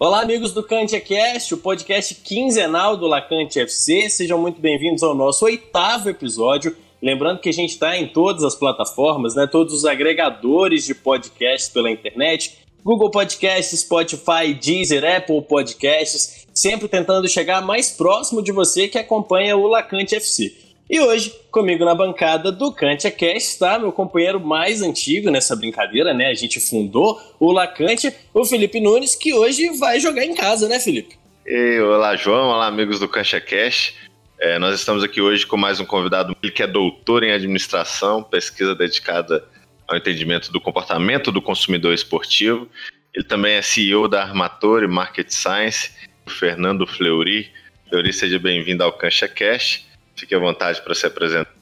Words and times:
Olá, 0.00 0.20
amigos 0.22 0.52
do 0.52 0.62
CantiaCast, 0.62 1.54
o 1.54 1.58
podcast 1.58 2.14
quinzenal 2.14 2.96
do 2.96 3.08
Lacante 3.08 3.58
FC. 3.58 4.08
Sejam 4.08 4.38
muito 4.38 4.60
bem-vindos 4.60 5.02
ao 5.02 5.12
nosso 5.12 5.44
oitavo 5.44 6.08
episódio. 6.08 6.76
Lembrando 7.02 7.40
que 7.40 7.48
a 7.48 7.52
gente 7.52 7.70
está 7.70 7.98
em 7.98 8.06
todas 8.06 8.44
as 8.44 8.54
plataformas, 8.54 9.34
né? 9.34 9.48
Todos 9.48 9.74
os 9.74 9.84
agregadores 9.84 10.84
de 10.84 10.94
podcasts 10.94 11.68
pela 11.68 11.90
internet. 11.90 12.58
Google 12.84 13.10
Podcasts, 13.10 13.80
Spotify, 13.80 14.54
Deezer, 14.54 15.04
Apple 15.04 15.42
Podcasts, 15.42 16.46
sempre 16.54 16.86
tentando 16.86 17.28
chegar 17.28 17.60
mais 17.60 17.90
próximo 17.90 18.40
de 18.40 18.52
você 18.52 18.86
que 18.86 18.98
acompanha 18.98 19.56
o 19.56 19.66
Lacante 19.66 20.14
FC. 20.14 20.67
E 20.90 20.98
hoje, 21.00 21.30
comigo 21.50 21.84
na 21.84 21.94
bancada 21.94 22.50
do 22.50 22.72
Cantia 22.72 23.10
Cast 23.10 23.50
está 23.50 23.78
meu 23.78 23.92
companheiro 23.92 24.40
mais 24.40 24.80
antigo 24.80 25.30
nessa 25.30 25.54
brincadeira, 25.54 26.14
né? 26.14 26.28
A 26.28 26.34
gente 26.34 26.58
fundou 26.58 27.20
o 27.38 27.52
Lacante, 27.52 28.10
o 28.32 28.42
Felipe 28.42 28.80
Nunes, 28.80 29.14
que 29.14 29.34
hoje 29.34 29.68
vai 29.78 30.00
jogar 30.00 30.24
em 30.24 30.34
casa, 30.34 30.66
né, 30.66 30.80
Felipe? 30.80 31.14
E, 31.46 31.78
olá, 31.80 32.16
João. 32.16 32.48
Olá, 32.48 32.66
amigos 32.66 32.98
do 32.98 33.06
Cantia 33.06 33.38
Cast. 33.38 33.94
É, 34.40 34.58
nós 34.58 34.74
estamos 34.80 35.04
aqui 35.04 35.20
hoje 35.20 35.46
com 35.46 35.58
mais 35.58 35.78
um 35.78 35.84
convidado 35.84 36.34
que 36.34 36.62
é 36.62 36.66
doutor 36.66 37.22
em 37.22 37.32
administração, 37.32 38.22
pesquisa 38.22 38.74
dedicada 38.74 39.44
ao 39.86 39.98
entendimento 39.98 40.50
do 40.50 40.58
comportamento 40.58 41.30
do 41.30 41.42
consumidor 41.42 41.92
esportivo. 41.92 42.66
Ele 43.14 43.26
também 43.26 43.56
é 43.56 43.62
CEO 43.62 44.08
da 44.08 44.22
Armatore 44.22 44.88
Market 44.88 45.28
Science, 45.28 45.90
o 46.26 46.30
Fernando 46.30 46.86
Fleury. 46.86 47.50
Fleury, 47.90 48.10
seja 48.10 48.38
bem-vindo 48.38 48.82
ao 48.82 48.92
Cancha 48.92 49.28
Cash. 49.28 49.86
Fique 50.18 50.34
à 50.34 50.38
vontade 50.38 50.82
para 50.82 50.94
se 50.94 51.06
apresentar. 51.06 51.52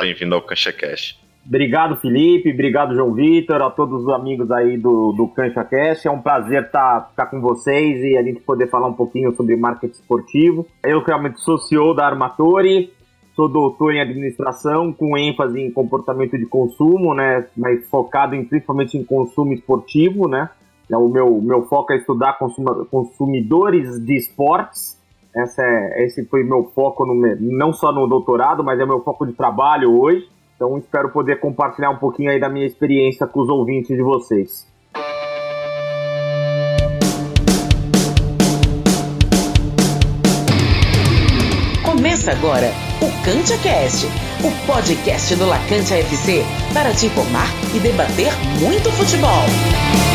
Bem-vindo 0.00 0.34
ao 0.34 0.40
Cancha 0.40 0.72
Cash. 0.72 1.18
Obrigado, 1.46 1.96
Felipe. 1.96 2.50
Obrigado, 2.50 2.94
João 2.94 3.12
Vitor, 3.12 3.62
a 3.62 3.70
todos 3.70 4.04
os 4.04 4.08
amigos 4.08 4.50
aí 4.50 4.78
do, 4.78 5.12
do 5.12 5.28
Cancha 5.28 5.62
Cash. 5.64 6.06
É 6.06 6.10
um 6.10 6.20
prazer 6.20 6.64
estar 6.64 7.00
tá, 7.00 7.10
tá 7.16 7.26
com 7.26 7.40
vocês 7.40 8.02
e 8.02 8.16
a 8.16 8.22
gente 8.22 8.40
poder 8.40 8.68
falar 8.68 8.88
um 8.88 8.94
pouquinho 8.94 9.34
sobre 9.34 9.54
marketing 9.56 9.92
esportivo. 9.92 10.66
Eu 10.82 11.02
realmente 11.02 11.40
sou 11.40 11.58
CEO 11.58 11.94
da 11.94 12.06
Armatori, 12.06 12.92
sou 13.34 13.48
doutor 13.48 13.94
em 13.94 14.00
administração 14.00 14.92
com 14.92 15.16
ênfase 15.18 15.60
em 15.60 15.70
comportamento 15.70 16.38
de 16.38 16.46
consumo, 16.46 17.14
né, 17.14 17.46
mas 17.56 17.86
focado 17.88 18.34
em, 18.34 18.44
principalmente 18.44 18.96
em 18.96 19.04
consumo 19.04 19.52
esportivo, 19.52 20.28
né. 20.28 20.48
O 20.90 21.08
meu, 21.08 21.40
meu 21.40 21.66
foco 21.66 21.92
é 21.92 21.96
estudar 21.96 22.36
consumidores 22.90 24.04
de 24.04 24.16
esportes 24.16 24.99
essa 25.34 25.62
é, 25.62 26.04
esse 26.04 26.24
foi 26.24 26.42
meu 26.42 26.64
foco, 26.74 27.06
no, 27.06 27.14
não 27.40 27.72
só 27.72 27.92
no 27.92 28.06
doutorado, 28.06 28.64
mas 28.64 28.80
é 28.80 28.86
meu 28.86 29.00
foco 29.00 29.26
de 29.26 29.32
trabalho 29.32 29.98
hoje. 30.00 30.28
Então 30.56 30.76
espero 30.76 31.10
poder 31.10 31.40
compartilhar 31.40 31.90
um 31.90 31.96
pouquinho 31.96 32.30
aí 32.30 32.38
da 32.38 32.48
minha 32.48 32.66
experiência 32.66 33.26
com 33.26 33.40
os 33.40 33.48
ouvintes 33.48 33.96
de 33.96 34.02
vocês. 34.02 34.68
Começa 41.82 42.32
agora 42.32 42.70
o 43.00 43.24
Cantia 43.24 43.56
Cast, 43.58 44.06
o 44.44 44.66
podcast 44.66 45.34
do 45.36 45.46
Lacantia 45.46 45.98
FC 45.98 46.42
para 46.74 46.92
te 46.92 47.06
informar 47.06 47.46
e 47.74 47.78
debater 47.78 48.32
muito 48.60 48.90
futebol. 48.92 50.09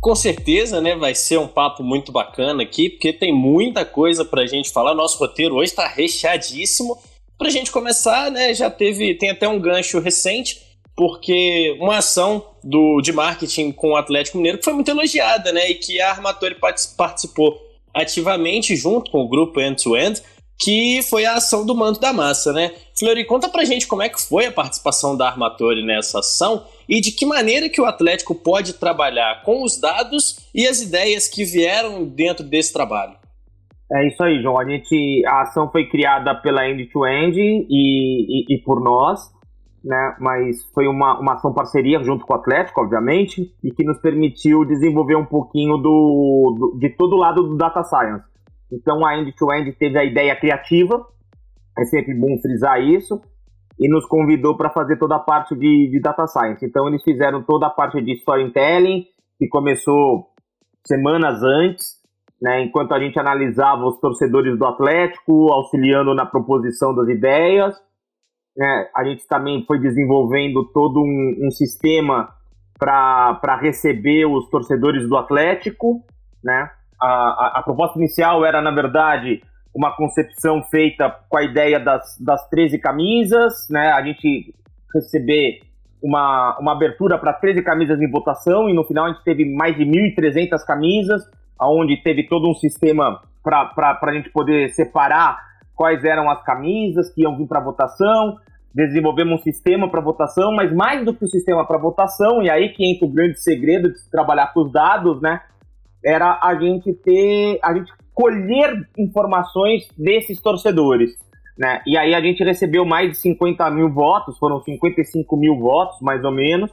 Com 0.00 0.14
certeza, 0.14 0.80
né, 0.80 0.96
vai 0.96 1.14
ser 1.14 1.38
um 1.38 1.46
papo 1.46 1.82
muito 1.82 2.10
bacana 2.10 2.62
aqui, 2.62 2.88
porque 2.88 3.12
tem 3.12 3.34
muita 3.34 3.84
coisa 3.84 4.24
pra 4.24 4.46
gente 4.46 4.70
falar. 4.70 4.94
Nosso 4.94 5.18
roteiro 5.18 5.56
hoje 5.56 5.72
está 5.72 5.86
recheadíssimo. 5.86 6.98
Pra 7.36 7.50
gente 7.50 7.70
começar, 7.70 8.30
né, 8.30 8.54
já 8.54 8.70
teve, 8.70 9.14
tem 9.14 9.28
até 9.28 9.46
um 9.46 9.60
gancho 9.60 10.00
recente, 10.00 10.62
porque 10.96 11.76
uma 11.78 11.98
ação 11.98 12.46
do, 12.64 13.00
de 13.02 13.12
marketing 13.12 13.72
com 13.72 13.90
o 13.90 13.96
Atlético 13.96 14.38
Mineiro 14.38 14.58
que 14.58 14.64
foi 14.64 14.72
muito 14.72 14.90
elogiada, 14.90 15.52
né, 15.52 15.70
e 15.70 15.74
que 15.74 16.00
a 16.00 16.10
Armatori 16.10 16.56
participou 16.96 17.60
ativamente 17.92 18.76
junto 18.76 19.10
com 19.10 19.20
o 19.20 19.28
grupo 19.28 19.60
End 19.60 19.82
to 19.82 19.96
End, 19.96 20.22
que 20.60 21.00
foi 21.08 21.24
a 21.24 21.36
ação 21.36 21.64
do 21.64 21.74
manto 21.74 21.98
da 21.98 22.12
massa, 22.12 22.52
né? 22.52 22.72
Fleury, 22.98 23.24
conta 23.24 23.48
pra 23.48 23.64
gente 23.64 23.88
como 23.88 24.02
é 24.02 24.10
que 24.10 24.20
foi 24.20 24.44
a 24.44 24.52
participação 24.52 25.16
da 25.16 25.26
Armatori 25.26 25.82
nessa 25.82 26.18
ação 26.18 26.64
e 26.86 27.00
de 27.00 27.12
que 27.12 27.24
maneira 27.24 27.70
que 27.70 27.80
o 27.80 27.86
Atlético 27.86 28.34
pode 28.34 28.74
trabalhar 28.74 29.42
com 29.42 29.64
os 29.64 29.80
dados 29.80 30.50
e 30.54 30.66
as 30.66 30.82
ideias 30.82 31.26
que 31.26 31.44
vieram 31.44 32.04
dentro 32.04 32.44
desse 32.44 32.74
trabalho. 32.74 33.14
É 33.92 34.06
isso 34.06 34.22
aí, 34.22 34.40
João. 34.42 34.60
A, 34.60 34.64
gente, 34.64 35.22
a 35.26 35.42
ação 35.42 35.70
foi 35.70 35.88
criada 35.88 36.34
pela 36.34 36.68
End-to-End 36.68 37.36
-end 37.36 37.66
e, 37.68 38.52
e, 38.52 38.54
e, 38.54 38.62
por 38.62 38.80
nós, 38.80 39.18
né? 39.82 40.16
mas 40.20 40.62
foi 40.74 40.86
uma, 40.86 41.18
uma 41.18 41.34
ação 41.34 41.54
parceria 41.54 42.02
junto 42.04 42.24
com 42.26 42.34
o 42.34 42.36
Atlético, 42.36 42.82
obviamente, 42.82 43.50
e 43.64 43.70
que 43.72 43.82
nos 43.82 43.98
permitiu 43.98 44.64
desenvolver 44.64 45.16
um 45.16 45.24
pouquinho 45.24 45.78
do, 45.78 46.56
do 46.58 46.78
de 46.78 46.90
todo 46.90 47.14
o 47.14 47.18
lado 47.18 47.42
do 47.42 47.56
Data 47.56 47.82
Science. 47.82 48.29
Então 48.72 49.04
a 49.04 49.18
End-to-End 49.18 49.70
-end 49.70 49.76
teve 49.78 49.98
a 49.98 50.04
ideia 50.04 50.36
criativa, 50.36 51.04
é 51.78 51.84
sempre 51.84 52.14
bom 52.14 52.38
frisar 52.40 52.80
isso, 52.80 53.20
e 53.78 53.88
nos 53.88 54.04
convidou 54.06 54.56
para 54.56 54.70
fazer 54.70 54.98
toda 54.98 55.16
a 55.16 55.20
parte 55.20 55.56
de, 55.56 55.88
de, 55.90 56.00
data 56.00 56.26
science. 56.26 56.64
Então 56.64 56.86
eles 56.86 57.02
fizeram 57.02 57.42
toda 57.42 57.66
a 57.66 57.70
parte 57.70 58.00
de 58.02 58.12
storytelling, 58.12 59.06
que 59.38 59.48
começou 59.48 60.26
semanas 60.86 61.42
antes, 61.42 61.98
né, 62.42 62.62
enquanto 62.62 62.92
a 62.92 63.00
gente 63.00 63.18
analisava 63.18 63.86
os 63.86 63.98
torcedores 63.98 64.58
do 64.58 64.66
Atlético, 64.66 65.50
auxiliando 65.50 66.14
na 66.14 66.26
proposição 66.26 66.94
das 66.94 67.08
ideias. 67.08 67.74
Né, 68.54 68.90
a 68.94 69.04
gente 69.04 69.26
também 69.26 69.64
foi 69.66 69.78
desenvolvendo 69.78 70.70
todo 70.72 71.00
um, 71.00 71.46
um 71.46 71.50
sistema 71.50 72.28
para 72.78 73.58
receber 73.60 74.26
os 74.26 74.48
torcedores 74.50 75.08
do 75.08 75.16
Atlético. 75.16 76.02
Né? 76.44 76.70
A, 77.00 77.58
a, 77.58 77.62
proposta 77.62 77.98
inicial 77.98 78.44
era, 78.44 78.60
na 78.60 78.70
verdade, 78.70 79.42
uma 79.74 79.94
concepção 79.96 80.62
feita 80.64 81.08
com 81.28 81.38
a 81.38 81.42
ideia 81.42 81.80
das, 81.80 82.18
das 82.20 82.48
13 82.48 82.78
camisas, 82.78 83.68
né? 83.70 83.92
A 83.92 84.02
gente 84.02 84.54
receber 84.94 85.60
uma, 86.02 86.58
uma 86.58 86.72
abertura 86.72 87.18
para 87.18 87.32
13 87.32 87.62
camisas 87.62 88.00
em 88.00 88.10
votação 88.10 88.68
e 88.68 88.74
no 88.74 88.84
final 88.84 89.06
a 89.06 89.08
gente 89.08 89.22
teve 89.22 89.44
mais 89.44 89.76
de 89.76 89.84
1.300 89.84 90.64
camisas, 90.66 91.22
onde 91.60 91.96
teve 92.02 92.26
todo 92.26 92.48
um 92.48 92.54
sistema 92.54 93.22
para 93.42 93.98
a 94.02 94.12
gente 94.12 94.30
poder 94.30 94.70
separar 94.70 95.38
quais 95.74 96.04
eram 96.04 96.30
as 96.30 96.42
camisas 96.42 97.12
que 97.12 97.22
iam 97.22 97.36
vir 97.36 97.46
para 97.46 97.60
votação. 97.60 98.36
Desenvolvemos 98.74 99.40
um 99.40 99.42
sistema 99.42 99.90
para 99.90 100.00
votação, 100.00 100.54
mas 100.54 100.72
mais 100.72 101.04
do 101.04 101.14
que 101.14 101.24
o 101.24 101.28
sistema 101.28 101.66
para 101.66 101.78
votação, 101.78 102.42
e 102.42 102.50
aí 102.50 102.68
que 102.68 102.84
entra 102.84 103.06
o 103.06 103.10
grande 103.10 103.40
segredo 103.40 103.88
de 103.88 104.10
trabalhar 104.10 104.52
com 104.52 104.60
os 104.60 104.72
dados, 104.72 105.20
né? 105.20 105.40
Era 106.04 106.38
a 106.42 106.54
gente 106.54 106.92
ter, 106.94 107.58
a 107.62 107.74
gente 107.74 107.92
colher 108.14 108.88
informações 108.98 109.88
desses 109.96 110.40
torcedores. 110.40 111.12
Né? 111.58 111.82
E 111.86 111.96
aí 111.96 112.14
a 112.14 112.20
gente 112.20 112.42
recebeu 112.42 112.84
mais 112.84 113.10
de 113.10 113.16
50 113.18 113.70
mil 113.70 113.90
votos, 113.90 114.38
foram 114.38 114.62
55 114.62 115.36
mil 115.36 115.58
votos, 115.58 115.98
mais 116.00 116.24
ou 116.24 116.30
menos, 116.30 116.70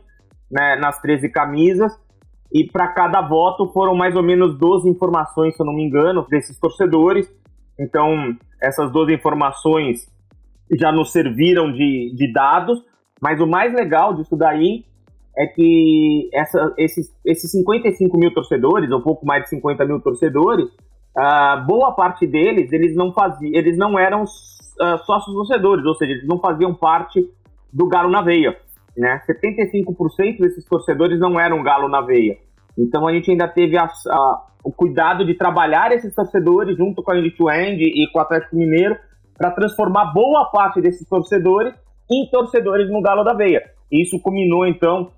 né, 0.49 0.77
nas 0.77 1.01
13 1.01 1.29
camisas. 1.29 1.91
E 2.53 2.65
para 2.65 2.87
cada 2.89 3.21
voto 3.21 3.67
foram 3.73 3.93
mais 3.93 4.15
ou 4.15 4.23
menos 4.23 4.57
12 4.57 4.89
informações, 4.89 5.55
se 5.55 5.61
eu 5.61 5.65
não 5.65 5.73
me 5.73 5.83
engano, 5.83 6.25
desses 6.29 6.57
torcedores. 6.57 7.29
Então, 7.77 8.35
essas 8.61 8.91
12 8.91 9.13
informações 9.13 10.07
já 10.79 10.91
nos 10.91 11.11
serviram 11.11 11.71
de, 11.71 12.13
de 12.15 12.31
dados. 12.31 12.81
Mas 13.21 13.41
o 13.41 13.47
mais 13.47 13.73
legal 13.73 14.13
disso 14.13 14.37
daí 14.37 14.85
é 15.37 15.45
que 15.45 16.29
essa, 16.33 16.73
esses, 16.77 17.15
esses 17.23 17.51
55 17.51 18.17
mil 18.17 18.33
torcedores, 18.33 18.89
ou 18.89 19.01
pouco 19.01 19.25
mais 19.25 19.43
de 19.43 19.49
50 19.49 19.85
mil 19.85 19.99
torcedores, 20.01 20.65
uh, 20.65 21.65
boa 21.67 21.91
parte 21.91 22.25
deles, 22.25 22.73
eles 22.73 22.95
não 22.95 23.13
faziam, 23.13 23.53
eles 23.53 23.77
não 23.77 23.99
eram 23.99 24.23
uh, 24.23 24.97
sócios 25.05 25.35
torcedores, 25.35 25.85
ou 25.85 25.93
seja, 25.93 26.13
eles 26.13 26.27
não 26.27 26.39
faziam 26.39 26.73
parte 26.73 27.23
do 27.71 27.87
Galo 27.87 28.09
na 28.09 28.23
Veia, 28.23 28.57
né? 28.97 29.21
75% 29.29 30.39
desses 30.39 30.65
torcedores 30.65 31.19
não 31.19 31.39
eram 31.39 31.61
Galo 31.61 31.87
na 31.87 32.01
Veia. 32.01 32.37
Então 32.75 33.07
a 33.07 33.13
gente 33.13 33.29
ainda 33.29 33.47
teve 33.47 33.77
a, 33.77 33.85
a, 33.85 34.45
o 34.63 34.71
cuidado 34.71 35.23
de 35.23 35.35
trabalhar 35.35 35.91
esses 35.91 36.15
torcedores 36.15 36.75
junto 36.75 37.03
com 37.03 37.11
a 37.11 37.17
End 37.17 37.29
to 37.31 37.51
End 37.51 37.83
e 37.83 38.11
com 38.11 38.17
o 38.17 38.21
Atlético 38.23 38.55
Mineiro 38.55 38.97
para 39.37 39.51
transformar 39.51 40.13
boa 40.13 40.49
parte 40.51 40.81
desses 40.81 41.07
torcedores 41.07 41.75
em 42.09 42.27
torcedores 42.31 42.89
no 42.89 43.01
Galo 43.03 43.23
da 43.23 43.33
Veia. 43.33 43.61
Isso 43.91 44.19
culminou 44.19 44.65
então 44.65 45.11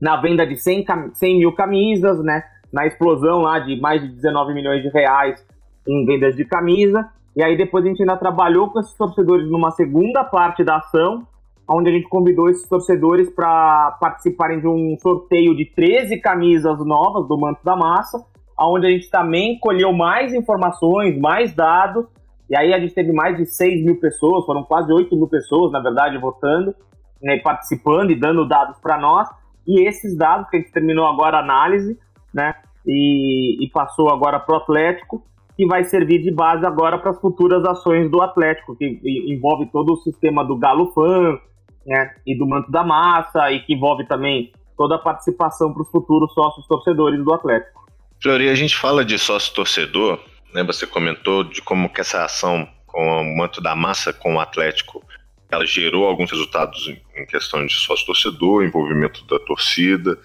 na 0.00 0.16
venda 0.16 0.46
de 0.46 0.56
100, 0.56 0.86
100 1.12 1.38
mil 1.38 1.52
camisas, 1.52 2.22
né? 2.22 2.42
na 2.72 2.86
explosão 2.86 3.42
lá 3.42 3.58
de 3.58 3.80
mais 3.80 4.00
de 4.00 4.08
19 4.08 4.54
milhões 4.54 4.82
de 4.82 4.88
reais 4.88 5.44
em 5.86 6.04
vendas 6.04 6.36
de 6.36 6.44
camisa. 6.44 7.08
E 7.36 7.42
aí 7.42 7.56
depois 7.56 7.84
a 7.84 7.88
gente 7.88 8.00
ainda 8.00 8.16
trabalhou 8.16 8.70
com 8.70 8.80
esses 8.80 8.94
torcedores 8.94 9.48
numa 9.50 9.70
segunda 9.70 10.24
parte 10.24 10.64
da 10.64 10.76
ação, 10.76 11.26
onde 11.68 11.90
a 11.90 11.92
gente 11.92 12.08
convidou 12.08 12.48
esses 12.48 12.68
torcedores 12.68 13.30
para 13.30 13.96
participarem 14.00 14.60
de 14.60 14.66
um 14.66 14.96
sorteio 14.98 15.56
de 15.56 15.64
13 15.64 16.18
camisas 16.20 16.78
novas 16.84 17.28
do 17.28 17.38
Manto 17.38 17.64
da 17.64 17.76
Massa, 17.76 18.24
onde 18.58 18.86
a 18.86 18.90
gente 18.90 19.08
também 19.08 19.58
colheu 19.58 19.92
mais 19.92 20.34
informações, 20.34 21.18
mais 21.18 21.54
dados, 21.54 22.04
e 22.48 22.56
aí 22.56 22.74
a 22.74 22.80
gente 22.80 22.92
teve 22.92 23.12
mais 23.12 23.36
de 23.36 23.46
6 23.46 23.84
mil 23.84 24.00
pessoas, 24.00 24.44
foram 24.44 24.64
quase 24.64 24.92
8 24.92 25.14
mil 25.16 25.28
pessoas, 25.28 25.70
na 25.70 25.80
verdade, 25.80 26.18
votando, 26.18 26.74
né, 27.22 27.38
participando 27.38 28.10
e 28.10 28.18
dando 28.18 28.46
dados 28.46 28.76
para 28.80 28.98
nós, 28.98 29.28
e 29.66 29.86
esses 29.86 30.16
dados 30.16 30.48
que 30.48 30.56
a 30.56 30.60
gente 30.60 30.72
terminou 30.72 31.06
agora 31.06 31.38
a 31.38 31.40
análise, 31.40 31.98
né, 32.32 32.54
e, 32.86 33.64
e 33.64 33.70
passou 33.70 34.10
agora 34.10 34.38
para 34.38 34.54
o 34.54 34.58
Atlético, 34.58 35.24
que 35.56 35.66
vai 35.66 35.84
servir 35.84 36.22
de 36.22 36.32
base 36.32 36.64
agora 36.64 36.98
para 36.98 37.10
as 37.10 37.20
futuras 37.20 37.64
ações 37.64 38.10
do 38.10 38.22
Atlético, 38.22 38.76
que 38.76 39.00
envolve 39.04 39.66
todo 39.70 39.92
o 39.92 39.96
sistema 39.96 40.44
do 40.44 40.56
Galo 40.56 40.92
Fan, 40.92 41.38
né, 41.86 42.14
e 42.26 42.36
do 42.36 42.46
Manto 42.46 42.70
da 42.70 42.82
Massa, 42.82 43.50
e 43.52 43.60
que 43.60 43.74
envolve 43.74 44.06
também 44.06 44.52
toda 44.76 44.94
a 44.94 44.98
participação 44.98 45.72
para 45.74 45.82
os 45.82 45.90
futuros 45.90 46.32
sócios 46.32 46.66
torcedores 46.66 47.22
do 47.22 47.34
Atlético. 47.34 47.84
Flori, 48.22 48.48
a 48.48 48.54
gente 48.54 48.76
fala 48.76 49.04
de 49.04 49.18
sócio 49.18 49.54
torcedor, 49.54 50.18
né? 50.54 50.62
Você 50.64 50.86
comentou 50.86 51.44
de 51.44 51.62
como 51.62 51.88
que 51.88 52.00
essa 52.00 52.24
ação 52.24 52.66
com 52.86 53.22
o 53.22 53.36
manto 53.36 53.60
da 53.60 53.74
massa 53.76 54.12
com 54.12 54.34
o 54.34 54.40
Atlético, 54.40 55.02
ela 55.50 55.66
gerou 55.66 56.06
alguns 56.06 56.30
resultados 56.30 56.88
em 56.88 57.26
questão 57.26 57.66
de 57.66 57.74
sócio 57.74 58.06
torcedor, 58.06 58.64
envolvimento 58.64 59.24
da 59.26 59.38
torcida. 59.40 60.18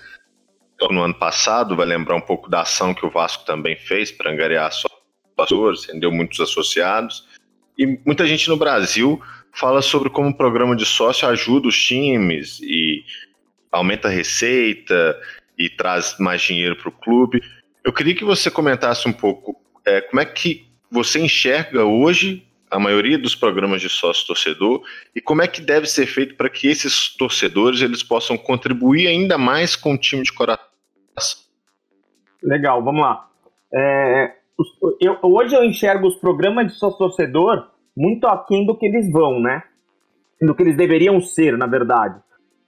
Então, 0.75 0.89
no 0.89 1.01
ano 1.01 1.13
passado, 1.13 1.75
vai 1.75 1.85
lembrar 1.85 2.15
um 2.15 2.21
pouco 2.21 2.49
da 2.49 2.61
ação 2.61 2.93
que 2.93 3.05
o 3.05 3.09
Vasco 3.09 3.45
também 3.45 3.75
fez 3.75 4.11
para 4.11 4.31
angariar 4.31 4.71
sócios, 4.71 5.85
rendeu 5.85 6.11
muitos 6.11 6.39
associados. 6.39 7.27
E 7.77 7.99
muita 8.05 8.27
gente 8.27 8.47
no 8.49 8.57
Brasil 8.57 9.21
fala 9.53 9.81
sobre 9.81 10.09
como 10.09 10.29
o 10.29 10.37
programa 10.37 10.75
de 10.75 10.85
sócio 10.85 11.27
ajuda 11.27 11.67
os 11.67 11.81
times 11.81 12.59
e 12.61 13.03
aumenta 13.71 14.07
a 14.07 14.11
receita 14.11 15.19
e 15.57 15.69
traz 15.69 16.17
mais 16.19 16.41
dinheiro 16.41 16.75
para 16.75 16.89
o 16.89 16.91
clube. 16.91 17.41
Eu 17.83 17.93
queria 17.93 18.15
que 18.15 18.23
você 18.23 18.51
comentasse 18.51 19.07
um 19.07 19.13
pouco 19.13 19.55
é, 19.85 20.01
como 20.01 20.19
é 20.19 20.25
que 20.25 20.65
você 20.91 21.19
enxerga 21.19 21.83
hoje 21.83 22.45
a 22.75 22.79
maioria 22.79 23.17
dos 23.17 23.33
programas 23.33 23.81
de 23.81 23.89
sócio 23.89 24.27
torcedor 24.27 24.81
e 25.15 25.21
como 25.21 25.41
é 25.41 25.47
que 25.47 25.61
deve 25.61 25.87
ser 25.87 26.05
feito 26.05 26.35
para 26.35 26.49
que 26.49 26.67
esses 26.67 27.15
torcedores 27.15 27.81
eles 27.81 28.03
possam 28.03 28.37
contribuir 28.37 29.07
ainda 29.07 29.37
mais 29.37 29.75
com 29.75 29.93
o 29.93 29.97
time 29.97 30.23
de 30.23 30.33
coração. 30.33 30.65
Legal, 32.43 32.83
vamos 32.83 33.01
lá. 33.01 33.29
É, 33.73 34.33
eu, 35.01 35.17
hoje 35.23 35.55
eu 35.55 35.63
enxergo 35.63 36.07
os 36.07 36.15
programas 36.15 36.67
de 36.67 36.77
sócio 36.77 36.97
torcedor 36.97 37.71
muito 37.95 38.27
aquém 38.27 38.65
do 38.65 38.77
que 38.77 38.85
eles 38.85 39.09
vão, 39.09 39.39
né? 39.39 39.63
Do 40.41 40.53
que 40.53 40.63
eles 40.63 40.75
deveriam 40.75 41.21
ser, 41.21 41.57
na 41.57 41.65
verdade. 41.65 42.19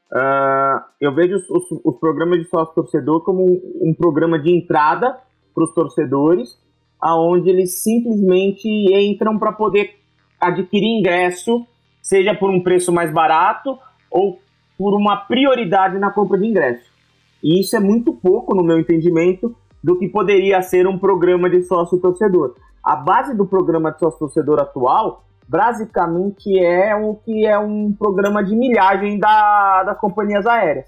Uh, 0.09 0.79
eu 1.01 1.13
vejo 1.13 1.35
os, 1.35 1.49
os, 1.49 1.81
os, 1.83 1.99
programas 1.99 2.39
de 2.39 2.45
sócio 2.45 2.73
torcedor 2.73 3.25
como 3.25 3.43
um, 3.43 3.89
um 3.89 3.93
programa 3.93 4.39
de 4.39 4.55
entrada 4.55 5.19
para 5.53 5.63
os 5.65 5.73
torcedores, 5.73 6.57
aonde 6.99 7.49
eles 7.49 7.81
simplesmente 7.81 8.67
entram 8.67 9.37
para 9.37 9.51
poder 9.51 9.95
adquirir 10.39 10.99
ingresso, 10.99 11.65
seja 12.01 12.33
por 12.33 12.49
um 12.49 12.61
preço 12.61 12.91
mais 12.91 13.11
barato 13.11 13.77
ou 14.09 14.39
por 14.77 14.95
uma 14.95 15.17
prioridade 15.17 15.97
na 15.97 16.11
compra 16.11 16.37
de 16.37 16.45
ingresso. 16.45 16.89
E 17.43 17.61
isso 17.61 17.75
é 17.75 17.79
muito 17.79 18.13
pouco, 18.13 18.55
no 18.55 18.63
meu 18.63 18.79
entendimento, 18.79 19.55
do 19.83 19.97
que 19.97 20.07
poderia 20.07 20.61
ser 20.61 20.87
um 20.87 20.97
programa 20.97 21.49
de 21.49 21.61
sócio 21.63 21.99
torcedor. 21.99 22.55
A 22.83 22.95
base 22.95 23.35
do 23.35 23.45
programa 23.45 23.91
de 23.91 23.99
sócio 23.99 24.19
torcedor 24.19 24.59
atual 24.59 25.23
basicamente 25.47 26.59
é 26.59 26.93
o 26.95 27.15
que 27.15 27.45
é 27.45 27.57
um 27.57 27.93
programa 27.93 28.43
de 28.43 28.55
milhagem 28.55 29.17
da, 29.17 29.83
das 29.83 29.97
companhias 29.97 30.45
aéreas, 30.45 30.87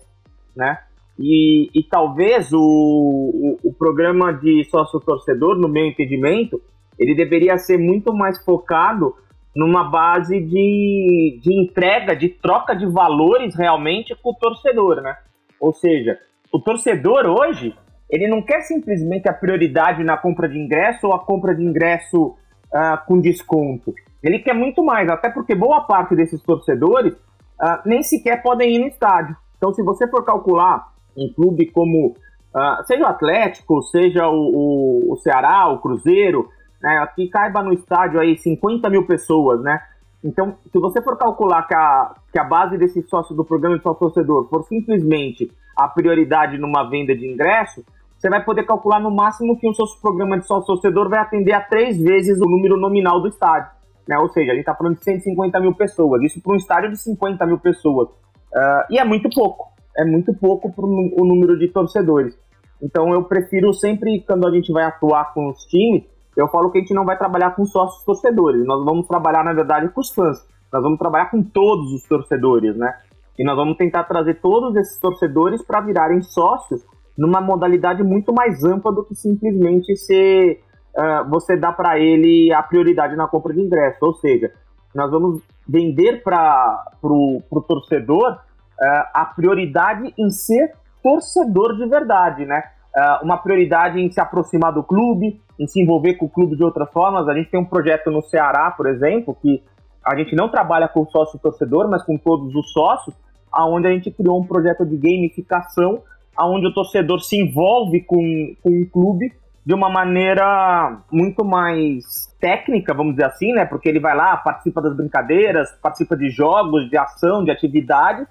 né? 0.55 0.79
E, 1.21 1.69
e 1.77 1.83
talvez 1.83 2.53
o, 2.53 2.59
o, 2.61 3.57
o, 3.61 3.73
programa 3.73 4.31
de 4.31 4.63
sócio-torcedor, 4.69 5.57
no 5.57 5.67
meu 5.67 5.85
entendimento, 5.85 6.61
ele 6.97 7.13
deveria 7.13 7.57
ser 7.57 7.77
muito 7.77 8.13
mais 8.13 8.41
focado 8.45 9.13
numa 9.53 9.83
base 9.83 10.39
de, 10.39 11.39
de 11.43 11.61
entrega, 11.61 12.15
de 12.15 12.29
troca 12.29 12.73
de 12.73 12.85
valores 12.85 13.53
realmente 13.53 14.15
com 14.15 14.29
o 14.29 14.35
torcedor, 14.35 15.01
né? 15.01 15.17
Ou 15.59 15.73
seja, 15.73 16.17
o 16.53 16.59
torcedor 16.59 17.25
hoje, 17.25 17.75
ele 18.09 18.29
não 18.29 18.41
quer 18.41 18.61
simplesmente 18.61 19.27
a 19.27 19.33
prioridade 19.33 20.05
na 20.05 20.15
compra 20.15 20.47
de 20.47 20.57
ingresso 20.57 21.07
ou 21.07 21.13
a 21.13 21.19
compra 21.19 21.53
de 21.53 21.63
ingresso 21.63 22.27
uh, 22.27 23.05
com 23.05 23.19
desconto. 23.19 23.93
Ele 24.23 24.39
quer 24.39 24.53
muito 24.53 24.81
mais, 24.81 25.09
até 25.09 25.29
porque 25.29 25.53
boa 25.53 25.81
parte 25.81 26.15
desses 26.15 26.41
torcedores 26.41 27.11
uh, 27.11 27.81
nem 27.85 28.01
sequer 28.03 28.41
podem 28.41 28.75
ir 28.75 28.79
no 28.79 28.87
estádio. 28.87 29.35
Então, 29.57 29.73
se 29.73 29.83
você 29.83 30.07
for 30.07 30.23
calcular 30.23 30.87
um 31.17 31.31
clube 31.33 31.71
como, 31.71 32.15
uh, 32.55 32.83
seja 32.85 33.03
o 33.03 33.07
Atlético, 33.07 33.81
seja 33.83 34.27
o, 34.27 34.33
o, 34.33 35.13
o 35.13 35.17
Ceará, 35.17 35.67
o 35.69 35.79
Cruzeiro, 35.79 36.49
né, 36.81 37.07
que 37.15 37.27
caiba 37.27 37.61
no 37.61 37.73
estádio 37.73 38.19
aí 38.19 38.37
50 38.37 38.89
mil 38.89 39.05
pessoas, 39.05 39.61
né? 39.61 39.81
Então, 40.23 40.55
se 40.71 40.77
você 40.79 41.01
for 41.01 41.17
calcular 41.17 41.63
que 41.63 41.73
a, 41.73 42.13
que 42.31 42.39
a 42.39 42.43
base 42.43 42.77
desse 42.77 43.01
sócio 43.03 43.35
do 43.35 43.45
programa 43.45 43.77
de 43.77 43.83
sócio 43.83 43.99
torcedor 43.99 44.49
for 44.49 44.63
simplesmente 44.63 45.49
a 45.77 45.87
prioridade 45.87 46.57
numa 46.57 46.89
venda 46.89 47.15
de 47.15 47.25
ingresso, 47.25 47.85
você 48.17 48.29
vai 48.29 48.43
poder 48.43 48.63
calcular 48.63 48.99
no 48.99 49.11
máximo 49.11 49.57
que 49.57 49.67
um 49.67 49.73
sócio 49.73 49.99
programa 50.01 50.37
de 50.37 50.45
sócio 50.45 50.67
torcedor 50.67 51.09
vai 51.09 51.19
atender 51.19 51.53
a 51.53 51.61
três 51.61 52.01
vezes 52.01 52.37
o 52.41 52.49
número 52.49 52.77
nominal 52.77 53.21
do 53.21 53.29
estádio 53.29 53.79
né? 54.09 54.17
Ou 54.17 54.27
seja, 54.29 54.51
a 54.51 54.55
gente 54.55 54.61
está 54.61 54.73
falando 54.73 54.97
de 54.97 55.03
150 55.03 55.59
mil 55.59 55.75
pessoas, 55.75 56.23
isso 56.23 56.41
para 56.41 56.53
um 56.53 56.55
estádio 56.55 56.89
de 56.89 56.97
50 56.97 57.45
mil 57.45 57.59
pessoas. 57.59 58.09
Uh, 58.09 58.83
e 58.89 58.97
é 58.97 59.05
muito 59.05 59.29
pouco, 59.29 59.71
é 59.97 60.05
muito 60.05 60.33
pouco 60.33 60.71
para 60.71 60.85
o 60.85 61.25
número 61.25 61.57
de 61.57 61.67
torcedores. 61.67 62.37
Então 62.81 63.13
eu 63.13 63.23
prefiro 63.23 63.73
sempre, 63.73 64.23
quando 64.25 64.47
a 64.47 64.51
gente 64.51 64.71
vai 64.71 64.83
atuar 64.83 65.33
com 65.33 65.49
os 65.49 65.65
times, 65.65 66.03
eu 66.37 66.47
falo 66.47 66.71
que 66.71 66.77
a 66.77 66.81
gente 66.81 66.93
não 66.93 67.05
vai 67.05 67.17
trabalhar 67.17 67.51
com 67.51 67.65
sócios 67.65 68.03
torcedores, 68.03 68.65
nós 68.65 68.83
vamos 68.85 69.07
trabalhar, 69.07 69.43
na 69.43 69.53
verdade, 69.53 69.89
com 69.89 69.99
os 69.99 70.11
fãs. 70.11 70.37
Nós 70.71 70.83
vamos 70.83 70.99
trabalhar 70.99 71.31
com 71.31 71.41
todos 71.43 71.91
os 71.91 72.03
torcedores, 72.03 72.77
né? 72.77 72.93
E 73.37 73.43
nós 73.43 73.55
vamos 73.55 73.77
tentar 73.77 74.03
trazer 74.03 74.35
todos 74.35 74.75
esses 74.75 74.99
torcedores 74.99 75.65
para 75.65 75.81
virarem 75.81 76.21
sócios 76.21 76.85
numa 77.17 77.41
modalidade 77.41 78.03
muito 78.03 78.33
mais 78.33 78.63
ampla 78.63 78.93
do 78.93 79.03
que 79.03 79.15
simplesmente 79.15 79.95
ser 79.97 80.61
uh, 80.95 81.29
você 81.29 81.57
dá 81.57 81.71
para 81.71 81.99
ele 81.99 82.53
a 82.53 82.61
prioridade 82.61 83.15
na 83.15 83.27
compra 83.27 83.53
de 83.53 83.61
ingresso. 83.61 83.97
Ou 84.01 84.13
seja, 84.15 84.51
nós 84.93 85.09
vamos 85.09 85.41
vender 85.67 86.21
para 86.23 86.83
o 87.01 87.65
torcedor 87.67 88.37
uh, 88.79 89.09
a 89.13 89.25
prioridade 89.25 90.13
em 90.17 90.29
ser 90.29 90.73
torcedor 91.03 91.75
de 91.75 91.85
verdade, 91.87 92.45
né? 92.45 92.63
Uh, 92.95 93.25
uma 93.25 93.37
prioridade 93.37 93.99
em 93.99 94.09
se 94.09 94.19
aproximar 94.19 94.73
do 94.73 94.83
clube, 94.83 95.39
em 95.59 95.67
se 95.67 95.81
envolver 95.81 96.15
com 96.15 96.25
o 96.25 96.29
clube 96.29 96.55
de 96.55 96.63
outras 96.63 96.89
formas. 96.91 97.27
A 97.27 97.33
gente 97.33 97.49
tem 97.49 97.59
um 97.59 97.65
projeto 97.65 98.09
no 98.09 98.21
Ceará, 98.21 98.71
por 98.71 98.87
exemplo, 98.87 99.35
que 99.41 99.61
a 100.03 100.15
gente 100.15 100.35
não 100.35 100.49
trabalha 100.49 100.87
com 100.87 101.05
sócio 101.05 101.39
torcedor, 101.39 101.89
mas 101.89 102.03
com 102.03 102.17
todos 102.17 102.55
os 102.55 102.71
sócios, 102.71 103.15
aonde 103.51 103.87
a 103.87 103.91
gente 103.91 104.09
criou 104.09 104.39
um 104.39 104.45
projeto 104.45 104.85
de 104.85 104.95
gamificação, 104.95 106.01
aonde 106.35 106.67
o 106.67 106.73
torcedor 106.73 107.19
se 107.19 107.37
envolve 107.37 108.01
com, 108.01 108.55
com 108.63 108.81
o 108.81 108.89
clube 108.89 109.33
de 109.65 109.73
uma 109.73 109.89
maneira 109.89 110.99
muito 111.11 111.45
mais 111.45 112.03
técnica, 112.39 112.93
vamos 112.93 113.13
dizer 113.13 113.25
assim, 113.25 113.53
né? 113.53 113.65
Porque 113.65 113.89
ele 113.89 113.99
vai 113.99 114.15
lá, 114.15 114.35
participa 114.37 114.81
das 114.81 114.95
brincadeiras, 114.95 115.69
participa 115.81 116.15
de 116.15 116.29
jogos, 116.29 116.89
de 116.89 116.97
ação, 116.97 117.43
de 117.43 117.51
atividades 117.51 118.25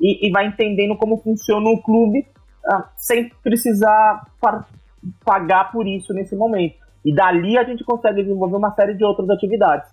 e, 0.00 0.28
e 0.28 0.30
vai 0.30 0.46
entendendo 0.46 0.96
como 0.96 1.18
funciona 1.18 1.68
o 1.68 1.82
clube 1.82 2.26
uh, 2.66 2.84
sem 2.96 3.30
precisar 3.42 4.26
pagar 5.24 5.72
por 5.72 5.86
isso 5.86 6.12
nesse 6.12 6.34
momento. 6.34 6.76
E 7.04 7.14
dali 7.14 7.58
a 7.58 7.64
gente 7.64 7.84
consegue 7.84 8.22
desenvolver 8.22 8.56
uma 8.56 8.74
série 8.74 8.94
de 8.94 9.04
outras 9.04 9.28
atividades. 9.28 9.90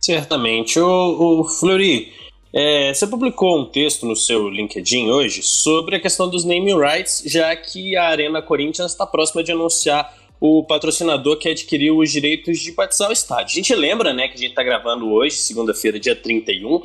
Certamente. 0.00 0.80
O, 0.80 1.40
o 1.40 1.44
Fleury, 1.44 2.10
é, 2.52 2.92
você 2.92 3.06
publicou 3.06 3.60
um 3.60 3.66
texto 3.66 4.06
no 4.06 4.16
seu 4.16 4.48
LinkedIn 4.48 5.10
hoje 5.10 5.42
sobre 5.42 5.96
a 5.96 6.00
questão 6.00 6.28
dos 6.28 6.44
naming 6.44 6.78
rights, 6.78 7.22
já 7.26 7.54
que 7.54 7.96
a 7.96 8.08
Arena 8.08 8.40
Corinthians 8.40 8.92
está 8.92 9.06
próxima 9.06 9.42
de 9.44 9.52
anunciar 9.52 10.12
o 10.40 10.64
patrocinador 10.64 11.36
que 11.36 11.50
adquiriu 11.50 11.98
os 11.98 12.10
direitos 12.10 12.58
de 12.58 12.72
batizar 12.72 13.10
o 13.10 13.12
estádio. 13.12 13.52
A 13.52 13.54
gente 13.54 13.74
lembra, 13.74 14.14
né, 14.14 14.26
que 14.26 14.34
a 14.34 14.38
gente 14.38 14.50
está 14.50 14.62
gravando 14.62 15.12
hoje, 15.12 15.36
segunda-feira, 15.36 16.00
dia 16.00 16.16
31, 16.16 16.82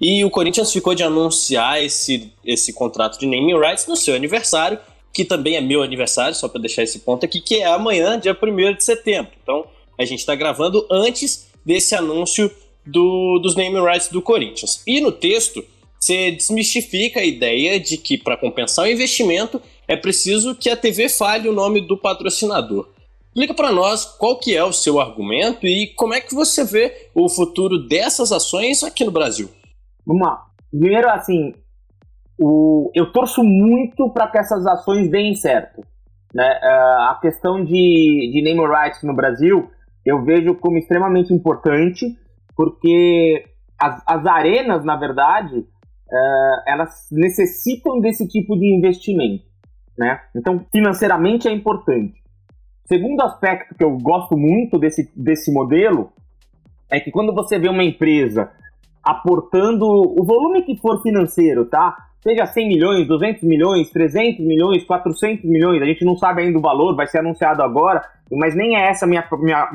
e 0.00 0.24
o 0.24 0.30
Corinthians 0.30 0.72
ficou 0.72 0.94
de 0.94 1.02
anunciar 1.02 1.82
esse, 1.82 2.32
esse 2.44 2.72
contrato 2.72 3.18
de 3.18 3.26
naming 3.26 3.58
rights 3.58 3.86
no 3.86 3.96
seu 3.96 4.14
aniversário, 4.14 4.78
que 5.12 5.24
também 5.24 5.56
é 5.56 5.60
meu 5.60 5.82
aniversário, 5.82 6.34
só 6.34 6.48
para 6.48 6.60
deixar 6.60 6.82
esse 6.82 7.00
ponto 7.00 7.24
aqui, 7.24 7.40
que 7.40 7.56
é 7.56 7.66
amanhã, 7.66 8.18
dia 8.18 8.36
1 8.40 8.74
de 8.74 8.84
setembro. 8.84 9.32
Então, 9.42 9.66
a 9.98 10.04
gente 10.04 10.20
está 10.20 10.34
gravando 10.34 10.86
antes 10.90 11.48
desse 11.64 11.94
anúncio 11.94 12.50
do, 12.86 13.40
dos 13.40 13.56
name 13.56 13.80
rights 13.80 14.08
do 14.08 14.22
Corinthians. 14.22 14.82
E 14.86 15.00
no 15.00 15.10
texto, 15.10 15.64
você 15.98 16.30
desmistifica 16.30 17.20
a 17.20 17.24
ideia 17.24 17.80
de 17.80 17.96
que 17.96 18.16
para 18.16 18.36
compensar 18.36 18.84
o 18.84 18.90
investimento 18.90 19.60
é 19.88 19.96
preciso 19.96 20.54
que 20.54 20.70
a 20.70 20.76
TV 20.76 21.08
fale 21.08 21.48
o 21.48 21.52
nome 21.52 21.80
do 21.80 21.96
patrocinador. 21.96 22.88
Explica 23.28 23.54
para 23.54 23.72
nós 23.72 24.04
qual 24.04 24.38
que 24.38 24.56
é 24.56 24.64
o 24.64 24.72
seu 24.72 25.00
argumento 25.00 25.66
e 25.66 25.88
como 25.88 26.14
é 26.14 26.20
que 26.20 26.34
você 26.34 26.64
vê 26.64 27.08
o 27.14 27.28
futuro 27.28 27.78
dessas 27.78 28.32
ações 28.32 28.82
aqui 28.82 29.04
no 29.04 29.10
Brasil. 29.10 29.50
Vamos 30.08 30.26
lá. 30.26 30.46
Primeiro, 30.70 31.10
assim, 31.10 31.52
o... 32.40 32.90
eu 32.94 33.12
torço 33.12 33.44
muito 33.44 34.10
para 34.10 34.26
que 34.28 34.38
essas 34.38 34.66
ações 34.66 35.10
deem 35.10 35.34
certo. 35.34 35.82
Né? 36.34 36.48
Uh, 36.62 37.02
a 37.10 37.18
questão 37.20 37.62
de, 37.62 38.30
de 38.32 38.42
name 38.42 38.66
rights 38.66 39.02
no 39.02 39.14
Brasil 39.14 39.70
eu 40.04 40.24
vejo 40.24 40.54
como 40.54 40.78
extremamente 40.78 41.34
importante, 41.34 42.18
porque 42.56 43.44
as, 43.78 44.02
as 44.06 44.24
arenas, 44.24 44.82
na 44.82 44.96
verdade, 44.96 45.58
uh, 45.58 46.62
elas 46.66 47.06
necessitam 47.12 48.00
desse 48.00 48.26
tipo 48.26 48.58
de 48.58 48.74
investimento. 48.74 49.44
Né? 49.98 50.18
Então, 50.34 50.64
financeiramente 50.72 51.46
é 51.46 51.52
importante. 51.52 52.22
Segundo 52.86 53.20
aspecto 53.20 53.74
que 53.74 53.84
eu 53.84 53.98
gosto 53.98 54.34
muito 54.34 54.78
desse, 54.78 55.12
desse 55.14 55.52
modelo 55.52 56.10
é 56.90 56.98
que 56.98 57.10
quando 57.10 57.34
você 57.34 57.58
vê 57.58 57.68
uma 57.68 57.84
empresa 57.84 58.50
aportando 59.08 59.86
o 59.86 60.22
volume 60.22 60.62
que 60.62 60.76
for 60.76 61.00
financeiro, 61.00 61.64
tá? 61.64 61.96
Seja 62.20 62.44
100 62.44 62.68
milhões, 62.68 63.08
200 63.08 63.42
milhões, 63.42 63.90
300 63.90 64.44
milhões, 64.44 64.84
400 64.84 65.44
milhões, 65.44 65.80
a 65.80 65.86
gente 65.86 66.04
não 66.04 66.14
sabe 66.14 66.42
ainda 66.42 66.58
o 66.58 66.60
valor, 66.60 66.94
vai 66.94 67.06
ser 67.06 67.20
anunciado 67.20 67.62
agora, 67.62 68.02
mas 68.30 68.54
nem 68.54 68.76
é 68.76 68.90
essa 68.90 69.06
a 69.06 69.08
minha, 69.08 69.26
minha, 69.40 69.68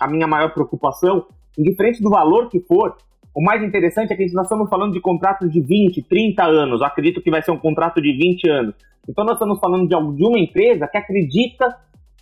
a 0.00 0.08
minha 0.08 0.26
maior 0.26 0.54
preocupação. 0.54 1.26
Indiferente 1.58 2.02
do 2.02 2.08
valor 2.08 2.48
que 2.48 2.60
for, 2.60 2.96
o 3.34 3.44
mais 3.44 3.62
interessante 3.62 4.10
é 4.10 4.16
que 4.16 4.32
nós 4.32 4.46
estamos 4.46 4.70
falando 4.70 4.94
de 4.94 5.00
contratos 5.00 5.52
de 5.52 5.60
20, 5.60 6.02
30 6.02 6.42
anos. 6.42 6.80
Eu 6.80 6.86
acredito 6.86 7.20
que 7.20 7.30
vai 7.30 7.42
ser 7.42 7.50
um 7.50 7.58
contrato 7.58 8.00
de 8.00 8.10
20 8.16 8.48
anos. 8.48 8.74
Então 9.06 9.22
nós 9.22 9.34
estamos 9.34 9.58
falando 9.60 9.86
de, 9.86 10.24
uma 10.24 10.38
empresa 10.38 10.88
que 10.88 10.96
acredita 10.96 11.76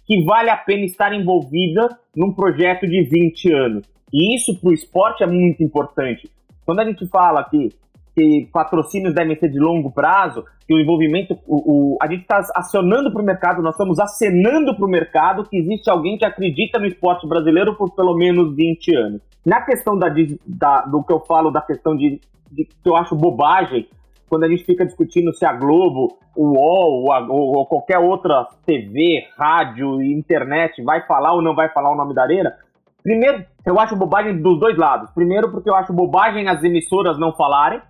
que 0.05 0.25
vale 0.25 0.51
a 0.51 0.57
pena 0.57 0.85
estar 0.85 1.13
envolvida 1.13 1.89
num 2.17 2.33
projeto 2.33 2.89
de 2.89 3.05
20 3.05 3.53
anos. 3.53 3.85
E 4.13 4.35
isso 4.35 4.59
para 4.61 4.71
o 4.71 4.73
esporte 4.73 5.23
é 5.23 5.27
muito 5.27 5.63
importante. 5.63 6.29
Quando 6.65 6.81
a 6.81 6.85
gente 6.85 7.07
fala 7.09 7.45
que, 7.45 7.69
que 8.15 8.49
patrocínios 8.53 9.15
devem 9.15 9.39
ser 9.39 9.49
de 9.49 9.59
longo 9.59 9.91
prazo, 9.91 10.45
que 10.67 10.75
o 10.75 10.81
envolvimento, 10.81 11.39
o, 11.47 11.95
o 11.95 11.99
a 12.01 12.07
gente 12.07 12.23
está 12.23 12.41
acionando 12.55 13.13
para 13.13 13.23
o 13.23 13.25
mercado, 13.25 13.63
nós 13.63 13.75
estamos 13.75 13.99
acenando 13.99 14.75
para 14.77 14.87
o 14.87 14.89
mercado 14.89 15.45
que 15.45 15.57
existe 15.57 15.91
alguém 15.91 16.17
que 16.17 16.25
acredita 16.25 16.79
no 16.79 16.87
esporte 16.87 17.27
brasileiro 17.27 17.75
por 17.77 17.95
pelo 17.95 18.17
menos 18.17 18.55
20 18.55 18.97
anos. 18.97 19.23
Na 19.45 19.63
questão 19.63 19.99
da, 19.99 20.09
da 20.47 20.83
do 20.83 21.03
que 21.03 21.13
eu 21.13 21.21
falo, 21.21 21.51
da 21.51 21.61
questão 21.61 21.97
de, 21.97 22.21
de 22.53 22.65
que 22.65 22.89
eu 22.89 22.97
acho 22.97 23.17
bobagem, 23.17 23.89
quando 24.31 24.45
a 24.45 24.49
gente 24.49 24.65
fica 24.65 24.87
discutindo 24.87 25.35
se 25.35 25.45
a 25.45 25.53
Globo, 25.53 26.17
o 26.37 26.53
UOL 26.53 27.05
ou, 27.05 27.31
ou, 27.31 27.59
ou, 27.59 27.67
qualquer 27.67 27.99
outra 27.99 28.47
TV, 28.65 29.25
rádio, 29.37 30.01
internet 30.01 30.81
vai 30.85 31.05
falar 31.05 31.35
ou 31.35 31.43
não 31.43 31.55
vai 31.55 31.69
falar 31.71 31.91
o 31.91 31.97
nome 31.97 32.15
da 32.15 32.23
arena, 32.23 32.55
primeiro, 33.03 33.45
eu 33.65 33.79
acho 33.79 33.97
bobagem 33.97 34.41
dos 34.41 34.59
dois 34.59 34.77
lados. 34.77 35.11
Primeiro, 35.13 35.51
porque 35.51 35.69
eu 35.69 35.75
acho 35.75 35.93
bobagem 35.93 36.49
as 36.49 36.63
emissoras 36.63 37.19
não 37.19 37.33
falarem, 37.33 37.81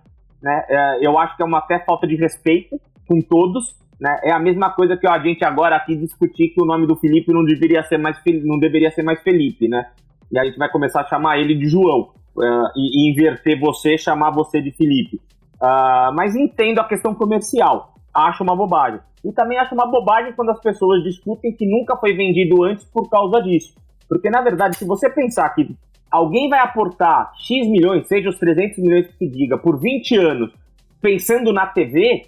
né? 0.41 0.65
É, 0.69 1.05
eu 1.05 1.17
acho 1.17 1.35
que 1.35 1.43
é 1.43 1.45
uma 1.45 1.59
até 1.59 1.79
falta 1.79 2.07
de 2.07 2.15
respeito 2.15 2.79
com 3.07 3.21
todos. 3.21 3.75
Né? 3.99 4.19
É 4.23 4.31
a 4.31 4.39
mesma 4.39 4.71
coisa 4.71 4.97
que 4.97 5.07
a 5.07 5.19
gente 5.19 5.45
agora 5.45 5.75
aqui 5.75 5.95
discutir 5.95 6.49
que 6.49 6.61
o 6.61 6.65
nome 6.65 6.87
do 6.87 6.95
Felipe 6.95 7.31
não 7.31 7.43
deveria 7.43 7.83
ser 7.83 7.99
mais, 7.99 8.17
não 8.43 8.57
deveria 8.57 8.89
ser 8.89 9.03
mais 9.03 9.21
Felipe, 9.21 9.67
né? 9.67 9.91
E 10.31 10.39
a 10.39 10.45
gente 10.45 10.57
vai 10.57 10.69
começar 10.69 11.01
a 11.01 11.07
chamar 11.07 11.37
ele 11.37 11.53
de 11.53 11.67
João. 11.67 12.09
Uh, 12.35 12.71
e, 12.77 13.09
e, 13.09 13.11
inverter 13.11 13.59
você, 13.59 13.97
chamar 13.97 14.31
você 14.31 14.61
de 14.61 14.71
Felipe. 14.71 15.17
Uh, 15.61 16.15
mas 16.15 16.33
entendo 16.33 16.79
a 16.79 16.87
questão 16.87 17.13
comercial. 17.13 17.93
Acho 18.13 18.41
uma 18.41 18.55
bobagem. 18.55 19.01
E 19.23 19.31
também 19.33 19.57
acho 19.59 19.75
uma 19.75 19.85
bobagem 19.85 20.33
quando 20.33 20.49
as 20.49 20.59
pessoas 20.61 21.03
discutem 21.03 21.53
que 21.53 21.69
nunca 21.69 21.97
foi 21.97 22.13
vendido 22.13 22.63
antes 22.63 22.85
por 22.85 23.09
causa 23.09 23.41
disso. 23.41 23.75
Porque, 24.11 24.29
na 24.29 24.41
verdade, 24.41 24.75
se 24.75 24.83
você 24.83 25.09
pensar 25.09 25.49
que 25.51 25.73
alguém 26.11 26.49
vai 26.49 26.59
aportar 26.59 27.31
X 27.37 27.65
milhões, 27.69 28.07
seja 28.07 28.29
os 28.29 28.37
300 28.37 28.77
milhões 28.79 29.07
que 29.07 29.13
se 29.13 29.27
diga, 29.27 29.57
por 29.57 29.79
20 29.79 30.17
anos, 30.17 30.53
pensando 31.01 31.53
na 31.53 31.65
TV, 31.65 32.27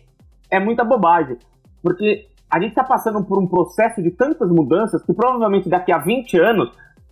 é 0.50 0.60
muita 0.60 0.86
bobagem. 0.86 1.38
Porque 1.82 2.28
a 2.50 2.60
gente 2.60 2.70
está 2.70 2.86
passando 2.86 3.22
por 3.26 3.38
um 3.38 3.48
processo 3.48 4.02
de 4.02 4.12
tantas 4.12 4.50
mudanças 4.50 5.04
que 5.04 5.14
provavelmente 5.14 5.68
daqui 5.68 5.92
a 5.92 5.98
20 5.98 6.40
anos 6.40 6.72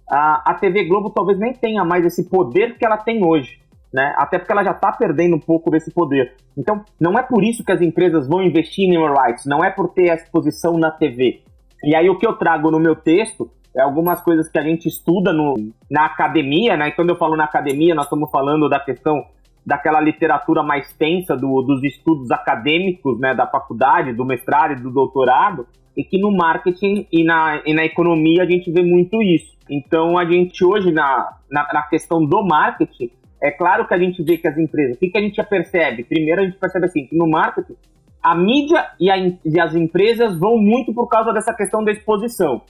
a, 0.09 0.51
a 0.51 0.53
TV 0.53 0.85
Globo 0.85 1.09
talvez 1.09 1.37
nem 1.37 1.51
tenha 1.51 1.83
mais 1.83 2.05
esse 2.05 2.29
poder 2.29 2.77
que 2.77 2.85
ela 2.85 2.97
tem 2.97 3.25
hoje 3.25 3.61
né? 3.93 4.13
Até 4.17 4.39
porque 4.39 4.51
ela 4.51 4.63
já 4.63 4.71
está 4.71 4.91
perdendo 4.91 5.35
um 5.35 5.39
pouco 5.39 5.69
desse 5.69 5.91
poder. 5.91 6.35
Então, 6.57 6.83
não 6.99 7.17
é 7.19 7.23
por 7.23 7.43
isso 7.43 7.63
que 7.63 7.71
as 7.71 7.81
empresas 7.81 8.27
vão 8.27 8.41
investir 8.41 8.85
em 8.85 8.97
rights, 8.97 9.45
não 9.45 9.63
é 9.63 9.69
por 9.69 9.89
ter 9.89 10.09
a 10.09 10.15
exposição 10.15 10.77
na 10.77 10.91
TV. 10.91 11.41
E 11.83 11.95
aí 11.95 12.09
o 12.09 12.17
que 12.17 12.25
eu 12.25 12.33
trago 12.33 12.71
no 12.71 12.79
meu 12.79 12.95
texto 12.95 13.49
algumas 13.79 14.21
coisas 14.21 14.49
que 14.49 14.59
a 14.59 14.63
gente 14.63 14.87
estuda 14.87 15.31
no, 15.31 15.55
na 15.89 16.05
academia, 16.05 16.75
né? 16.75 16.89
E 16.89 16.91
quando 16.91 17.09
eu 17.09 17.15
falo 17.15 17.35
na 17.37 17.45
academia, 17.45 17.95
nós 17.95 18.05
estamos 18.05 18.29
falando 18.29 18.67
da 18.67 18.79
questão 18.79 19.23
daquela 19.65 20.01
literatura 20.01 20.63
mais 20.63 20.91
tensa 20.93 21.35
do, 21.35 21.61
dos 21.61 21.83
estudos 21.83 22.31
acadêmicos, 22.31 23.19
né, 23.19 23.35
da 23.35 23.45
faculdade, 23.45 24.13
do 24.13 24.25
mestrado 24.25 24.73
e 24.73 24.81
do 24.81 24.89
doutorado, 24.89 25.67
e 25.95 26.03
que 26.03 26.17
no 26.17 26.31
marketing 26.31 27.05
e 27.11 27.23
na, 27.23 27.61
e 27.65 27.73
na 27.73 27.85
economia 27.85 28.43
a 28.43 28.45
gente 28.45 28.71
vê 28.71 28.81
muito 28.81 29.21
isso. 29.21 29.55
Então 29.69 30.17
a 30.17 30.25
gente 30.25 30.65
hoje 30.65 30.91
na, 30.91 31.37
na, 31.49 31.67
na 31.71 31.83
questão 31.83 32.25
do 32.25 32.43
marketing 32.43 33.11
é 33.41 33.51
claro 33.51 33.87
que 33.87 33.93
a 33.93 33.97
gente 33.97 34.21
vê 34.23 34.37
que 34.37 34.47
as 34.47 34.57
empresas, 34.57 34.95
o 34.95 34.99
que, 34.99 35.09
que 35.09 35.17
a 35.17 35.21
gente 35.21 35.35
já 35.35 35.43
percebe? 35.43 36.03
Primeiro, 36.03 36.41
a 36.41 36.45
gente 36.45 36.57
percebe 36.57 36.85
assim, 36.85 37.07
que 37.07 37.15
no 37.15 37.27
marketing, 37.27 37.75
a 38.21 38.35
mídia 38.35 38.87
e, 38.99 39.09
a, 39.09 39.17
e 39.17 39.59
as 39.59 39.73
empresas 39.73 40.37
vão 40.37 40.57
muito 40.57 40.93
por 40.93 41.07
causa 41.07 41.33
dessa 41.33 41.53
questão 41.53 41.83
da 41.83 41.91
exposição. 41.91 42.61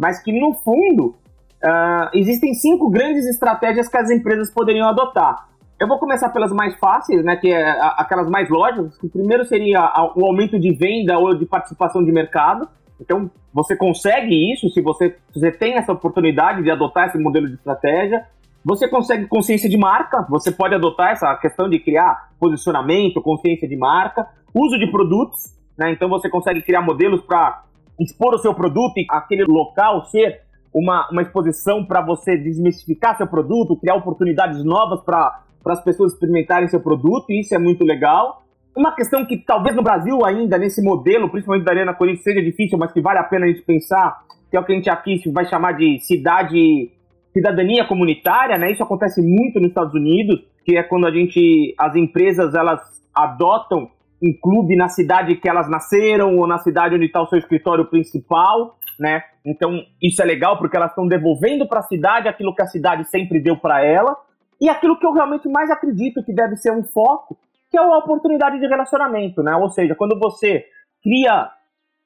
Mas 0.00 0.22
que, 0.22 0.32
no 0.32 0.54
fundo, 0.54 1.14
uh, 1.62 2.08
existem 2.14 2.54
cinco 2.54 2.88
grandes 2.88 3.26
estratégias 3.26 3.86
que 3.86 3.98
as 3.98 4.10
empresas 4.10 4.50
poderiam 4.50 4.88
adotar. 4.88 5.46
Eu 5.78 5.86
vou 5.86 5.98
começar 5.98 6.30
pelas 6.30 6.50
mais 6.52 6.74
fáceis, 6.76 7.22
né, 7.22 7.36
que 7.36 7.52
é 7.52 7.70
aquelas 7.98 8.30
mais 8.30 8.48
lógicas, 8.48 8.96
que 8.96 9.08
primeiro 9.08 9.44
seria 9.44 9.80
o 10.16 10.24
aumento 10.24 10.58
de 10.58 10.74
venda 10.74 11.18
ou 11.18 11.34
de 11.34 11.44
participação 11.44 12.02
de 12.02 12.10
mercado. 12.10 12.66
Então, 12.98 13.30
você 13.52 13.76
consegue 13.76 14.52
isso 14.52 14.70
se 14.70 14.80
você, 14.80 15.16
se 15.32 15.38
você 15.38 15.52
tem 15.52 15.74
essa 15.74 15.92
oportunidade 15.92 16.62
de 16.62 16.70
adotar 16.70 17.08
esse 17.08 17.18
modelo 17.18 17.46
de 17.46 17.54
estratégia. 17.54 18.26
Você 18.64 18.88
consegue 18.88 19.26
consciência 19.26 19.68
de 19.68 19.76
marca, 19.76 20.26
você 20.28 20.50
pode 20.50 20.74
adotar 20.74 21.12
essa 21.12 21.34
questão 21.36 21.68
de 21.68 21.78
criar 21.78 22.30
posicionamento, 22.38 23.20
consciência 23.22 23.66
de 23.68 23.76
marca, 23.76 24.26
uso 24.54 24.78
de 24.78 24.86
produtos, 24.90 25.54
né? 25.78 25.90
Então 25.92 26.10
você 26.10 26.28
consegue 26.28 26.60
criar 26.60 26.82
modelos 26.82 27.22
para 27.22 27.64
expor 28.00 28.34
o 28.34 28.38
seu 28.38 28.54
produto 28.54 28.96
e 28.98 29.06
aquele 29.10 29.44
local 29.44 30.04
ser 30.06 30.40
uma, 30.72 31.08
uma 31.10 31.22
exposição 31.22 31.84
para 31.84 32.00
você 32.00 32.36
desmistificar 32.36 33.16
seu 33.16 33.26
produto, 33.26 33.76
criar 33.76 33.96
oportunidades 33.96 34.64
novas 34.64 35.02
para 35.02 35.42
as 35.66 35.82
pessoas 35.82 36.12
experimentarem 36.12 36.68
seu 36.68 36.80
produto, 36.80 37.26
e 37.30 37.40
isso 37.40 37.54
é 37.54 37.58
muito 37.58 37.84
legal. 37.84 38.42
Uma 38.76 38.94
questão 38.94 39.26
que 39.26 39.36
talvez 39.36 39.74
no 39.74 39.82
Brasil 39.82 40.24
ainda, 40.24 40.56
nesse 40.56 40.82
modelo, 40.82 41.28
principalmente 41.28 41.64
da 41.64 41.72
Arena 41.72 41.94
Corinthians, 41.94 42.24
seja 42.24 42.42
difícil, 42.42 42.78
mas 42.78 42.92
que 42.92 43.00
vale 43.00 43.18
a 43.18 43.24
pena 43.24 43.46
a 43.46 43.48
gente 43.48 43.62
pensar, 43.62 44.22
que 44.48 44.56
é 44.56 44.60
o 44.60 44.64
que 44.64 44.72
a 44.72 44.76
gente 44.76 44.88
aqui 44.88 45.20
vai 45.32 45.44
chamar 45.44 45.72
de 45.72 45.98
cidade 46.00 46.90
cidadania 47.32 47.86
comunitária, 47.86 48.58
né? 48.58 48.72
Isso 48.72 48.82
acontece 48.82 49.22
muito 49.22 49.60
nos 49.60 49.68
Estados 49.68 49.94
Unidos, 49.94 50.40
que 50.64 50.76
é 50.76 50.82
quando 50.82 51.06
a 51.06 51.12
gente, 51.12 51.74
as 51.78 51.94
empresas, 51.94 52.54
elas 52.54 52.80
adotam 53.14 53.88
um 54.22 54.32
clube 54.40 54.76
na 54.76 54.88
cidade 54.88 55.36
que 55.36 55.48
elas 55.48 55.68
nasceram 55.68 56.36
ou 56.36 56.46
na 56.46 56.58
cidade 56.58 56.94
onde 56.94 57.06
está 57.06 57.22
o 57.22 57.26
seu 57.26 57.38
escritório 57.38 57.86
principal, 57.86 58.76
né? 58.98 59.22
Então 59.44 59.82
isso 60.02 60.20
é 60.20 60.24
legal 60.24 60.58
porque 60.58 60.76
elas 60.76 60.90
estão 60.90 61.06
devolvendo 61.06 61.66
para 61.66 61.80
a 61.80 61.84
cidade 61.84 62.28
aquilo 62.28 62.54
que 62.54 62.62
a 62.62 62.66
cidade 62.66 63.08
sempre 63.08 63.40
deu 63.40 63.56
para 63.56 63.84
ela 63.84 64.16
e 64.60 64.68
aquilo 64.68 64.98
que 64.98 65.06
eu 65.06 65.12
realmente 65.12 65.48
mais 65.48 65.70
acredito 65.70 66.22
que 66.22 66.34
deve 66.34 66.56
ser 66.56 66.70
um 66.70 66.84
foco, 66.84 67.38
que 67.70 67.78
é 67.78 67.80
a 67.80 67.96
oportunidade 67.96 68.60
de 68.60 68.66
relacionamento, 68.66 69.42
né? 69.42 69.56
Ou 69.56 69.70
seja, 69.70 69.94
quando 69.94 70.18
você 70.18 70.64
cria 71.02 71.50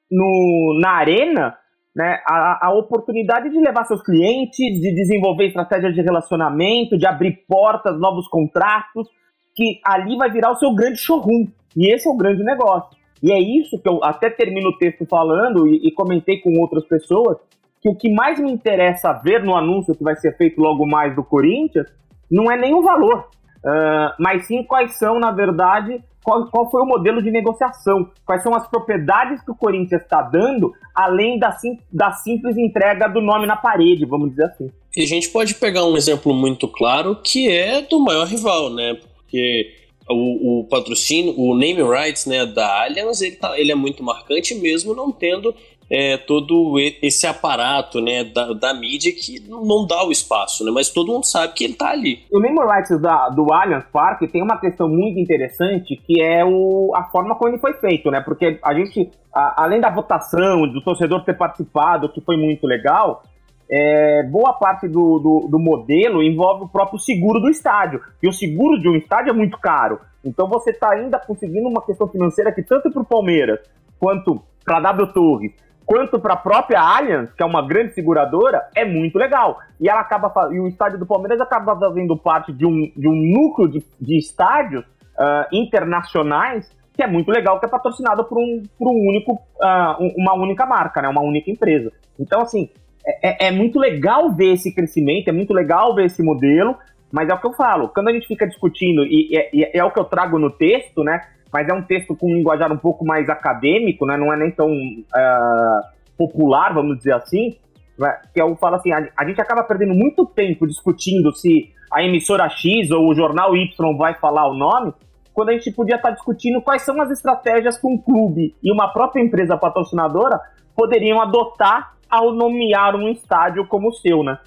no, 0.09 0.79
na 0.81 0.91
arena 0.91 1.57
né, 1.95 2.21
a, 2.27 2.67
a, 2.67 2.73
oportunidade 2.73 3.49
de 3.49 3.57
levar 3.57 3.85
seus 3.85 4.01
clientes, 4.01 4.81
de 4.81 4.93
desenvolver 4.93 5.47
estratégias 5.47 5.93
de 5.93 6.01
relacionamento, 6.01 6.97
de 6.97 7.07
abrir 7.07 7.45
portas, 7.47 7.97
novos 7.99 8.27
contratos, 8.27 9.07
que 9.55 9.79
ali 9.85 10.17
vai 10.17 10.29
virar 10.29 10.51
o 10.51 10.55
seu 10.55 10.73
grande 10.75 10.97
showroom. 10.97 11.47
E 11.75 11.93
esse 11.93 12.07
é 12.07 12.11
o 12.11 12.17
grande 12.17 12.43
negócio. 12.43 12.97
E 13.21 13.31
é 13.31 13.39
isso 13.39 13.79
que 13.79 13.87
eu 13.87 14.03
até 14.03 14.29
termino 14.29 14.69
o 14.69 14.77
texto 14.77 15.05
falando 15.05 15.67
e, 15.67 15.87
e 15.87 15.91
comentei 15.91 16.39
com 16.39 16.59
outras 16.59 16.85
pessoas, 16.85 17.37
que 17.81 17.89
o 17.89 17.95
que 17.95 18.11
mais 18.11 18.39
me 18.39 18.51
interessa 18.51 19.13
ver 19.13 19.43
no 19.43 19.55
anúncio 19.55 19.95
que 19.95 20.03
vai 20.03 20.15
ser 20.15 20.35
feito 20.37 20.59
logo 20.59 20.85
mais 20.85 21.15
do 21.15 21.23
Corinthians 21.23 21.87
não 22.29 22.51
é 22.51 22.73
o 22.73 22.81
valor, 22.81 23.29
uh, 23.63 24.13
mas 24.19 24.47
sim 24.47 24.63
quais 24.63 24.97
são, 24.97 25.19
na 25.19 25.31
verdade, 25.31 26.03
qual, 26.23 26.47
qual 26.47 26.69
foi 26.71 26.81
o 26.81 26.85
modelo 26.85 27.21
de 27.21 27.29
negociação, 27.29 28.09
quais 28.25 28.41
são 28.41 28.55
as 28.55 28.67
propriedades 28.67 29.43
que 29.43 29.51
o 29.51 29.55
Corinthians 29.55 30.01
está 30.01 30.23
dando, 30.23 30.73
além 30.93 31.37
da, 31.37 31.51
sim, 31.51 31.77
da 31.91 32.11
simples 32.13 32.57
entrega 32.57 33.07
do 33.07 33.21
nome 33.21 33.45
na 33.45 33.55
parede, 33.55 34.05
vamos 34.05 34.31
dizer 34.31 34.45
assim. 34.45 34.71
E 34.97 35.03
a 35.03 35.07
gente 35.07 35.29
pode 35.29 35.53
pegar 35.55 35.85
um 35.85 35.95
exemplo 35.95 36.33
muito 36.33 36.67
claro 36.67 37.15
que 37.23 37.51
é 37.51 37.81
do 37.81 37.99
maior 37.99 38.25
rival, 38.25 38.71
né? 38.71 38.95
Porque 38.95 39.71
o, 40.09 40.61
o, 40.61 40.63
patrocínio, 40.65 41.33
o 41.37 41.55
name 41.57 41.81
rights 41.81 42.25
né, 42.25 42.45
da 42.45 42.83
Allianz, 42.83 43.21
ele, 43.21 43.35
tá, 43.35 43.59
ele 43.59 43.71
é 43.71 43.75
muito 43.75 44.03
marcante 44.03 44.53
mesmo 44.55 44.93
não 44.93 45.11
tendo 45.11 45.53
é, 45.89 46.17
todo 46.17 46.79
esse 47.01 47.27
aparato 47.27 48.01
né, 48.01 48.23
da, 48.23 48.53
da 48.53 48.73
mídia 48.73 49.11
que 49.11 49.39
não 49.47 49.85
dá 49.85 50.03
o 50.05 50.11
espaço, 50.11 50.63
né, 50.63 50.71
mas 50.71 50.89
todo 50.89 51.11
mundo 51.11 51.25
sabe 51.25 51.53
que 51.53 51.63
ele 51.63 51.73
está 51.73 51.89
ali. 51.89 52.23
O 52.31 52.39
Name 52.39 52.59
Rights 52.59 52.99
da, 52.99 53.29
do 53.29 53.51
Allianz 53.53 53.85
Parque 53.91 54.27
tem 54.27 54.41
uma 54.41 54.59
questão 54.59 54.87
muito 54.87 55.19
interessante 55.19 55.95
que 55.95 56.21
é 56.21 56.43
o, 56.43 56.91
a 56.95 57.03
forma 57.05 57.35
como 57.35 57.51
ele 57.51 57.59
foi 57.59 57.73
feito, 57.73 58.09
né? 58.09 58.21
Porque 58.21 58.59
a 58.63 58.73
gente, 58.73 59.11
a, 59.33 59.63
além 59.63 59.79
da 59.79 59.89
votação, 59.89 60.67
do 60.67 60.81
torcedor 60.81 61.23
ter 61.23 61.37
participado, 61.37 62.09
que 62.09 62.21
foi 62.21 62.37
muito 62.37 62.65
legal, 62.65 63.23
é, 63.69 64.23
boa 64.23 64.53
parte 64.53 64.87
do, 64.87 65.19
do, 65.19 65.47
do, 65.49 65.59
modelo 65.59 66.21
envolve 66.21 66.65
o 66.65 66.67
próprio 66.67 66.99
seguro 66.99 67.39
do 67.39 67.49
estádio. 67.49 68.01
E 68.21 68.27
o 68.27 68.33
seguro 68.33 68.79
de 68.79 68.87
um 68.87 68.95
estádio 68.95 69.31
é 69.31 69.33
muito 69.33 69.57
caro. 69.57 69.99
Então 70.23 70.47
você 70.47 70.71
está 70.71 70.91
ainda 70.91 71.19
conseguindo 71.19 71.67
uma 71.67 71.81
questão 71.81 72.07
financeira 72.07 72.51
que 72.51 72.63
tanto 72.63 72.91
para 72.91 73.01
o 73.01 73.05
Palmeiras 73.05 73.59
quanto 73.99 74.41
para 74.63 74.77
a 74.77 74.81
W 74.81 75.13
Torres 75.13 75.53
quanto 75.85 76.19
para 76.19 76.33
a 76.33 76.37
própria 76.37 76.81
Allianz, 76.81 77.31
que 77.33 77.43
é 77.43 77.45
uma 77.45 77.65
grande 77.65 77.93
seguradora, 77.93 78.67
é 78.75 78.83
muito 78.83 79.17
legal. 79.17 79.59
E 79.79 79.87
ela 79.87 80.01
acaba 80.01 80.49
e 80.51 80.59
o 80.59 80.67
estádio 80.67 80.97
do 80.97 81.05
Palmeiras 81.05 81.39
acaba 81.39 81.77
fazendo 81.77 82.17
parte 82.17 82.51
de 82.51 82.65
um, 82.65 82.91
de 82.95 83.07
um 83.07 83.15
núcleo 83.15 83.69
de, 83.69 83.85
de 84.01 84.17
estádios 84.17 84.83
uh, 84.83 85.45
internacionais 85.51 86.69
que 86.93 87.03
é 87.03 87.07
muito 87.07 87.29
legal, 87.29 87.59
que 87.59 87.65
é 87.65 87.69
patrocinado 87.69 88.23
por 88.23 88.37
um, 88.37 88.63
por 88.79 88.87
um 88.87 89.09
único, 89.09 89.33
uh, 89.33 90.13
uma 90.17 90.33
única 90.33 90.65
marca, 90.65 91.01
né, 91.01 91.09
uma 91.09 91.21
única 91.21 91.51
empresa. 91.51 91.91
Então, 92.17 92.41
assim, 92.41 92.69
é, 93.07 93.45
é, 93.45 93.47
é 93.47 93.51
muito 93.51 93.79
legal 93.79 94.33
ver 94.33 94.53
esse 94.53 94.73
crescimento, 94.73 95.27
é 95.27 95.31
muito 95.31 95.53
legal 95.53 95.93
ver 95.93 96.05
esse 96.05 96.23
modelo, 96.23 96.75
mas 97.11 97.29
é 97.29 97.33
o 97.33 97.39
que 97.39 97.47
eu 97.47 97.53
falo, 97.53 97.89
quando 97.89 98.09
a 98.09 98.11
gente 98.11 98.27
fica 98.27 98.47
discutindo, 98.47 99.03
e, 99.05 99.29
e, 99.31 99.61
e 99.61 99.71
é 99.73 99.83
o 99.83 99.91
que 99.91 99.99
eu 99.99 100.05
trago 100.05 100.37
no 100.39 100.49
texto, 100.49 101.03
né, 101.03 101.21
mas 101.55 101.69
é 101.69 101.73
um 101.73 101.81
texto 101.81 102.13
com 102.13 102.29
um 102.29 102.35
linguajar 102.35 102.69
um 102.69 102.77
pouco 102.77 103.05
mais 103.05 103.29
acadêmico, 103.29 104.05
né? 104.05 104.17
não 104.17 104.33
é 104.33 104.35
nem 104.35 104.51
tão 104.51 104.67
uh, 104.67 105.87
popular, 106.17 106.73
vamos 106.73 106.97
dizer 106.97 107.13
assim, 107.13 107.55
né? 107.97 108.19
que 108.33 108.41
eu 108.41 108.57
falo 108.57 108.75
assim, 108.75 108.91
a, 108.91 109.07
a, 109.15 109.25
gente 109.25 109.39
acaba 109.39 109.63
perdendo 109.63 109.93
muito 109.93 110.25
tempo 110.25 110.67
discutindo 110.67 111.33
se 111.33 111.71
a 111.89 112.03
emissora 112.03 112.49
X 112.49 112.91
ou 112.91 113.09
o 113.09 113.15
jornal 113.15 113.55
Y 113.55 113.97
vai 113.97 114.15
falar 114.15 114.49
o 114.49 114.53
nome, 114.53 114.93
quando 115.33 115.47
a 115.49 115.53
gente 115.53 115.71
podia 115.71 115.95
estar 115.95 116.11
discutindo 116.11 116.61
quais 116.61 116.81
são 116.81 117.01
as 117.01 117.09
estratégias 117.09 117.77
que 117.77 117.87
um 117.87 117.97
clube 117.97 118.53
e 118.61 118.69
uma 118.69 118.91
própria 118.91 119.21
empresa 119.21 119.55
patrocinadora 119.55 120.37
poderiam 120.75 121.21
adotar 121.21 121.94
ao 122.09 122.33
nomear 122.33 122.95
um 122.95 123.09
estádio 123.09 123.65
como 123.67 123.89
o 123.89 123.93
seu, 123.93 124.23
né? 124.23 124.37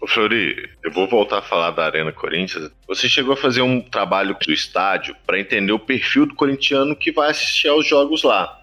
Ô 0.00 0.06
Flori, 0.06 0.68
eu 0.82 0.90
vou 0.90 1.08
voltar 1.08 1.38
a 1.38 1.42
falar 1.42 1.70
da 1.70 1.84
Arena 1.84 2.12
Corinthians. 2.12 2.70
Você 2.86 3.08
chegou 3.08 3.34
a 3.34 3.36
fazer 3.36 3.62
um 3.62 3.80
trabalho 3.80 4.36
do 4.44 4.52
estádio 4.52 5.14
para 5.26 5.38
entender 5.38 5.72
o 5.72 5.78
perfil 5.78 6.26
do 6.26 6.34
corintiano 6.34 6.96
que 6.96 7.12
vai 7.12 7.30
assistir 7.30 7.68
aos 7.68 7.86
jogos 7.86 8.22
lá. 8.22 8.60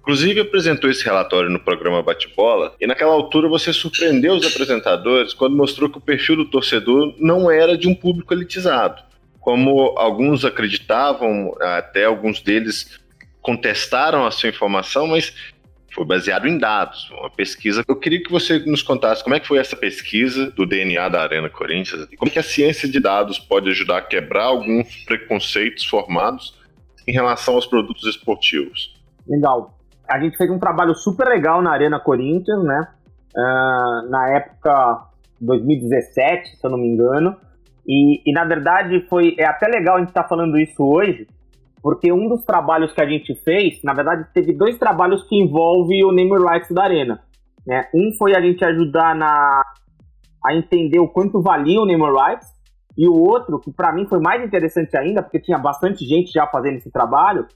Inclusive 0.00 0.40
apresentou 0.40 0.90
esse 0.90 1.02
relatório 1.02 1.48
no 1.48 1.58
programa 1.58 2.02
Bate-Bola 2.02 2.74
e 2.78 2.86
naquela 2.86 3.12
altura 3.12 3.48
você 3.48 3.72
surpreendeu 3.72 4.34
os 4.34 4.46
apresentadores 4.46 5.32
quando 5.32 5.56
mostrou 5.56 5.88
que 5.88 5.96
o 5.96 6.02
perfil 6.02 6.36
do 6.36 6.44
torcedor 6.44 7.14
não 7.18 7.50
era 7.50 7.78
de 7.78 7.88
um 7.88 7.94
público 7.94 8.34
elitizado. 8.34 9.02
Como 9.40 9.94
alguns 9.96 10.44
acreditavam, 10.44 11.54
até 11.58 12.04
alguns 12.04 12.42
deles 12.42 13.00
contestaram 13.40 14.26
a 14.26 14.30
sua 14.30 14.50
informação, 14.50 15.06
mas 15.06 15.34
foi 15.94 16.04
baseado 16.04 16.48
em 16.48 16.58
dados, 16.58 17.08
uma 17.10 17.30
pesquisa. 17.30 17.84
Eu 17.86 17.96
queria 17.96 18.22
que 18.22 18.30
você 18.30 18.58
nos 18.58 18.82
contasse 18.82 19.22
como 19.22 19.36
é 19.36 19.40
que 19.40 19.46
foi 19.46 19.58
essa 19.58 19.76
pesquisa 19.76 20.50
do 20.50 20.66
DNA 20.66 21.08
da 21.08 21.22
Arena 21.22 21.48
Corinthians 21.48 22.08
e 22.10 22.16
como 22.16 22.30
que 22.30 22.38
a 22.38 22.42
ciência 22.42 22.88
de 22.88 22.98
dados 22.98 23.38
pode 23.38 23.70
ajudar 23.70 23.98
a 23.98 24.02
quebrar 24.02 24.44
alguns 24.44 25.04
preconceitos 25.04 25.84
formados 25.84 26.58
em 27.06 27.12
relação 27.12 27.54
aos 27.54 27.66
produtos 27.66 28.04
esportivos. 28.08 29.00
Legal. 29.26 29.78
A 30.08 30.18
gente 30.18 30.36
fez 30.36 30.50
um 30.50 30.58
trabalho 30.58 30.94
super 30.94 31.28
legal 31.28 31.62
na 31.62 31.70
Arena 31.70 32.00
Corinthians, 32.00 32.62
né? 32.64 32.88
Uh, 33.36 34.10
na 34.10 34.30
época 34.30 35.06
2017, 35.40 36.56
se 36.56 36.66
eu 36.66 36.70
não 36.70 36.78
me 36.78 36.88
engano. 36.88 37.36
E, 37.86 38.22
e, 38.28 38.32
na 38.32 38.44
verdade 38.44 39.06
foi 39.08 39.36
é 39.38 39.44
até 39.44 39.66
legal 39.68 39.96
a 39.96 39.98
gente 39.98 40.08
estar 40.08 40.22
tá 40.22 40.28
falando 40.28 40.58
isso 40.58 40.82
hoje, 40.82 41.28
porque 41.84 42.10
um 42.10 42.30
dos 42.30 42.42
trabalhos 42.44 42.94
que 42.94 43.02
a 43.02 43.06
gente 43.06 43.34
fez, 43.34 43.82
na 43.84 43.92
verdade, 43.92 44.26
teve 44.32 44.54
dois 44.54 44.78
trabalhos 44.78 45.22
que 45.24 45.36
envolvem 45.36 46.02
o 46.02 46.12
name 46.12 46.32
rights 46.38 46.70
da 46.70 46.84
Arena. 46.84 47.22
Né? 47.66 47.82
Um 47.94 48.10
foi 48.16 48.34
a 48.34 48.40
gente 48.40 48.64
ajudar 48.64 49.14
na, 49.14 49.62
a 50.42 50.54
entender 50.54 50.98
o 50.98 51.06
quanto 51.06 51.42
valia 51.42 51.78
o 51.78 51.84
name 51.84 52.06
rights, 52.10 52.48
e 52.96 53.06
o 53.06 53.12
outro, 53.12 53.60
que 53.60 53.70
para 53.70 53.92
mim 53.92 54.06
foi 54.06 54.18
mais 54.18 54.42
interessante 54.42 54.96
ainda, 54.96 55.22
porque 55.22 55.38
tinha 55.38 55.58
bastante 55.58 56.06
gente 56.06 56.32
já 56.32 56.46
fazendo 56.46 56.76
esse 56.76 56.90
trabalho, 56.90 57.46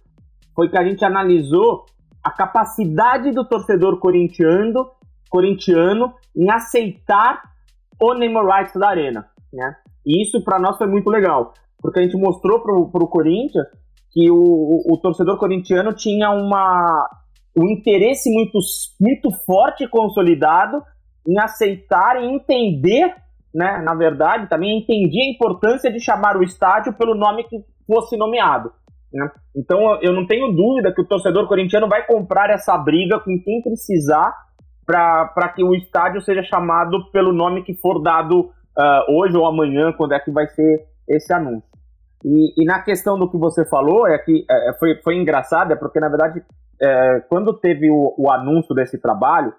foi 0.54 0.68
que 0.68 0.76
a 0.76 0.84
gente 0.84 1.02
analisou 1.02 1.86
a 2.22 2.30
capacidade 2.30 3.30
do 3.30 3.48
torcedor 3.48 3.98
corintiano, 3.98 4.90
corintiano 5.30 6.12
em 6.36 6.50
aceitar 6.50 7.40
o 7.98 8.12
name 8.12 8.36
rights 8.42 8.74
da 8.74 8.90
Arena. 8.90 9.26
Né? 9.50 9.74
E 10.04 10.22
isso 10.22 10.44
para 10.44 10.58
nós 10.58 10.76
foi 10.76 10.86
muito 10.86 11.08
legal, 11.08 11.54
porque 11.80 12.00
a 12.00 12.02
gente 12.02 12.18
mostrou 12.18 12.60
para 12.60 12.74
o 12.74 13.08
Corinthians 13.08 13.66
que 14.18 14.28
o, 14.32 14.34
o, 14.34 14.94
o 14.94 14.96
torcedor 14.96 15.38
corintiano 15.38 15.94
tinha 15.94 16.28
uma, 16.32 17.08
um 17.56 17.70
interesse 17.70 18.28
muito, 18.34 18.58
muito 19.00 19.30
forte 19.46 19.84
e 19.84 19.88
consolidado 19.88 20.82
em 21.24 21.38
aceitar 21.38 22.20
e 22.20 22.26
entender, 22.26 23.14
né, 23.54 23.80
na 23.80 23.94
verdade, 23.94 24.48
também 24.48 24.76
entendia 24.76 25.22
a 25.22 25.30
importância 25.32 25.88
de 25.92 26.00
chamar 26.00 26.36
o 26.36 26.42
estádio 26.42 26.92
pelo 26.94 27.14
nome 27.14 27.44
que 27.44 27.58
fosse 27.86 28.16
nomeado. 28.16 28.72
Né? 29.14 29.30
Então 29.54 30.00
eu 30.02 30.12
não 30.12 30.26
tenho 30.26 30.52
dúvida 30.52 30.92
que 30.92 31.00
o 31.00 31.06
torcedor 31.06 31.46
corintiano 31.46 31.86
vai 31.86 32.04
comprar 32.04 32.50
essa 32.50 32.76
briga 32.76 33.20
com 33.20 33.40
quem 33.40 33.62
precisar 33.62 34.34
para 34.84 35.48
que 35.54 35.62
o 35.62 35.76
estádio 35.76 36.20
seja 36.22 36.42
chamado 36.42 37.08
pelo 37.12 37.32
nome 37.32 37.62
que 37.62 37.74
for 37.74 38.02
dado 38.02 38.40
uh, 38.40 39.16
hoje 39.16 39.36
ou 39.36 39.46
amanhã, 39.46 39.92
quando 39.92 40.14
é 40.14 40.18
que 40.18 40.32
vai 40.32 40.48
ser 40.48 40.88
esse 41.08 41.32
anúncio. 41.32 41.67
E, 42.24 42.62
e, 42.62 42.64
na 42.64 42.82
questão 42.82 43.18
do 43.18 43.30
que 43.30 43.36
você 43.36 43.64
falou, 43.64 44.06
é 44.06 44.18
que 44.18 44.44
é, 44.50 44.70
é, 44.70 44.72
foi, 44.78 45.00
foi 45.02 45.16
engraçado, 45.16 45.72
é 45.72 45.76
porque, 45.76 46.00
na 46.00 46.08
verdade, 46.08 46.42
é, 46.80 47.20
quando 47.28 47.54
teve 47.54 47.90
o, 47.90 48.14
o, 48.18 48.30
anúncio 48.30 48.74
desse 48.74 48.98
trabalho, 48.98 49.52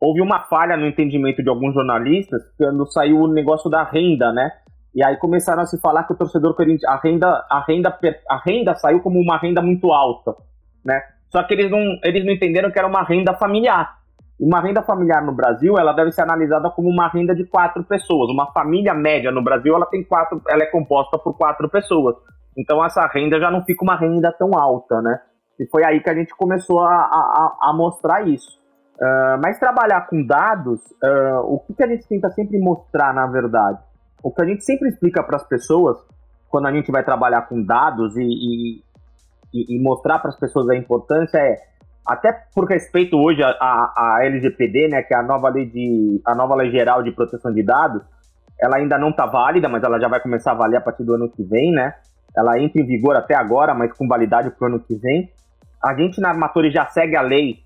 houve 0.00 0.20
uma 0.20 0.40
falha 0.40 0.76
no 0.76 0.86
entendimento 0.86 1.42
de 1.42 1.48
alguns 1.48 1.74
jornalistas 1.74 2.42
quando 2.56 2.86
saiu 2.90 3.20
o 3.20 3.28
negócio 3.28 3.70
da 3.70 3.84
renda, 3.84 4.32
né? 4.32 4.52
E 4.94 5.04
aí 5.04 5.16
começaram 5.16 5.62
a 5.62 5.66
se 5.66 5.80
falar 5.80 6.04
que 6.04 6.12
o 6.12 6.16
torcedor 6.16 6.56
a 6.86 6.96
renda, 6.96 7.46
a 7.48 7.64
renda, 7.66 7.98
a 8.28 8.42
renda 8.44 8.74
saiu 8.74 9.00
como 9.00 9.20
uma 9.20 9.38
renda 9.38 9.62
muito 9.62 9.92
alta, 9.92 10.34
né? 10.84 11.00
Só 11.30 11.42
que 11.42 11.54
eles 11.54 11.70
não, 11.70 11.80
eles 12.02 12.24
não 12.24 12.32
entenderam 12.32 12.70
que 12.70 12.78
era 12.78 12.88
uma 12.88 13.02
renda 13.02 13.34
familiar. 13.34 13.98
Uma 14.40 14.60
renda 14.60 14.82
familiar 14.82 15.24
no 15.24 15.32
Brasil, 15.32 15.76
ela 15.78 15.92
deve 15.92 16.12
ser 16.12 16.22
analisada 16.22 16.70
como 16.70 16.88
uma 16.88 17.08
renda 17.08 17.34
de 17.34 17.44
quatro 17.44 17.82
pessoas. 17.82 18.30
Uma 18.30 18.52
família 18.52 18.94
média 18.94 19.32
no 19.32 19.42
Brasil, 19.42 19.74
ela 19.74 19.86
tem 19.86 20.04
quatro, 20.04 20.40
ela 20.48 20.62
é 20.62 20.66
composta 20.66 21.18
por 21.18 21.36
quatro 21.36 21.68
pessoas. 21.68 22.14
Então 22.56 22.84
essa 22.84 23.04
renda 23.06 23.40
já 23.40 23.50
não 23.50 23.64
fica 23.64 23.82
uma 23.84 23.96
renda 23.96 24.32
tão 24.32 24.56
alta, 24.56 25.02
né? 25.02 25.20
E 25.58 25.66
foi 25.66 25.84
aí 25.84 26.00
que 26.00 26.08
a 26.08 26.14
gente 26.14 26.34
começou 26.36 26.80
a, 26.80 26.94
a, 26.94 27.58
a 27.62 27.72
mostrar 27.72 28.28
isso. 28.28 28.58
Uh, 29.00 29.38
mas 29.42 29.58
trabalhar 29.58 30.06
com 30.08 30.24
dados, 30.24 30.80
uh, 31.02 31.40
o 31.44 31.60
que, 31.60 31.74
que 31.74 31.82
a 31.82 31.86
gente 31.86 32.06
tenta 32.06 32.30
sempre 32.30 32.58
mostrar, 32.58 33.12
na 33.12 33.26
verdade? 33.26 33.78
O 34.22 34.32
que 34.32 34.42
a 34.42 34.44
gente 34.44 34.64
sempre 34.64 34.88
explica 34.88 35.22
para 35.22 35.36
as 35.36 35.46
pessoas, 35.46 35.96
quando 36.48 36.66
a 36.66 36.72
gente 36.72 36.90
vai 36.90 37.04
trabalhar 37.04 37.42
com 37.42 37.62
dados 37.62 38.16
e, 38.16 38.22
e, 38.22 39.76
e 39.76 39.80
mostrar 39.80 40.18
para 40.18 40.30
as 40.30 40.38
pessoas 40.38 40.68
a 40.68 40.76
importância, 40.76 41.38
é 41.38 41.56
até 42.08 42.32
por 42.54 42.64
respeito 42.64 43.16
hoje 43.16 43.42
à, 43.42 43.50
à, 43.50 44.18
LGPD, 44.22 44.88
né, 44.88 45.02
que 45.02 45.14
é 45.14 45.18
a 45.18 45.22
nova 45.22 45.50
lei 45.50 45.66
de 45.66 46.20
a 46.24 46.34
nova 46.34 46.54
lei 46.54 46.70
geral 46.70 47.02
de 47.02 47.12
proteção 47.12 47.52
de 47.52 47.62
dados, 47.62 48.02
ela 48.60 48.78
ainda 48.78 48.98
não 48.98 49.10
está 49.10 49.26
válida, 49.26 49.68
mas 49.68 49.82
ela 49.82 50.00
já 50.00 50.08
vai 50.08 50.20
começar 50.20 50.52
a 50.52 50.54
valer 50.54 50.78
a 50.78 50.80
partir 50.80 51.04
do 51.04 51.14
ano 51.14 51.30
que 51.30 51.42
vem, 51.44 51.70
né? 51.70 51.94
Ela 52.34 52.58
entra 52.58 52.80
em 52.80 52.86
vigor 52.86 53.14
até 53.14 53.34
agora, 53.34 53.74
mas 53.74 53.92
com 53.92 54.08
validade 54.08 54.50
para 54.50 54.66
o 54.66 54.68
ano 54.68 54.80
que 54.80 54.94
vem. 54.96 55.30
A 55.84 55.94
gente 55.94 56.20
na 56.20 56.30
Armatori 56.30 56.70
já 56.70 56.86
segue 56.86 57.14
a 57.14 57.22
lei 57.22 57.58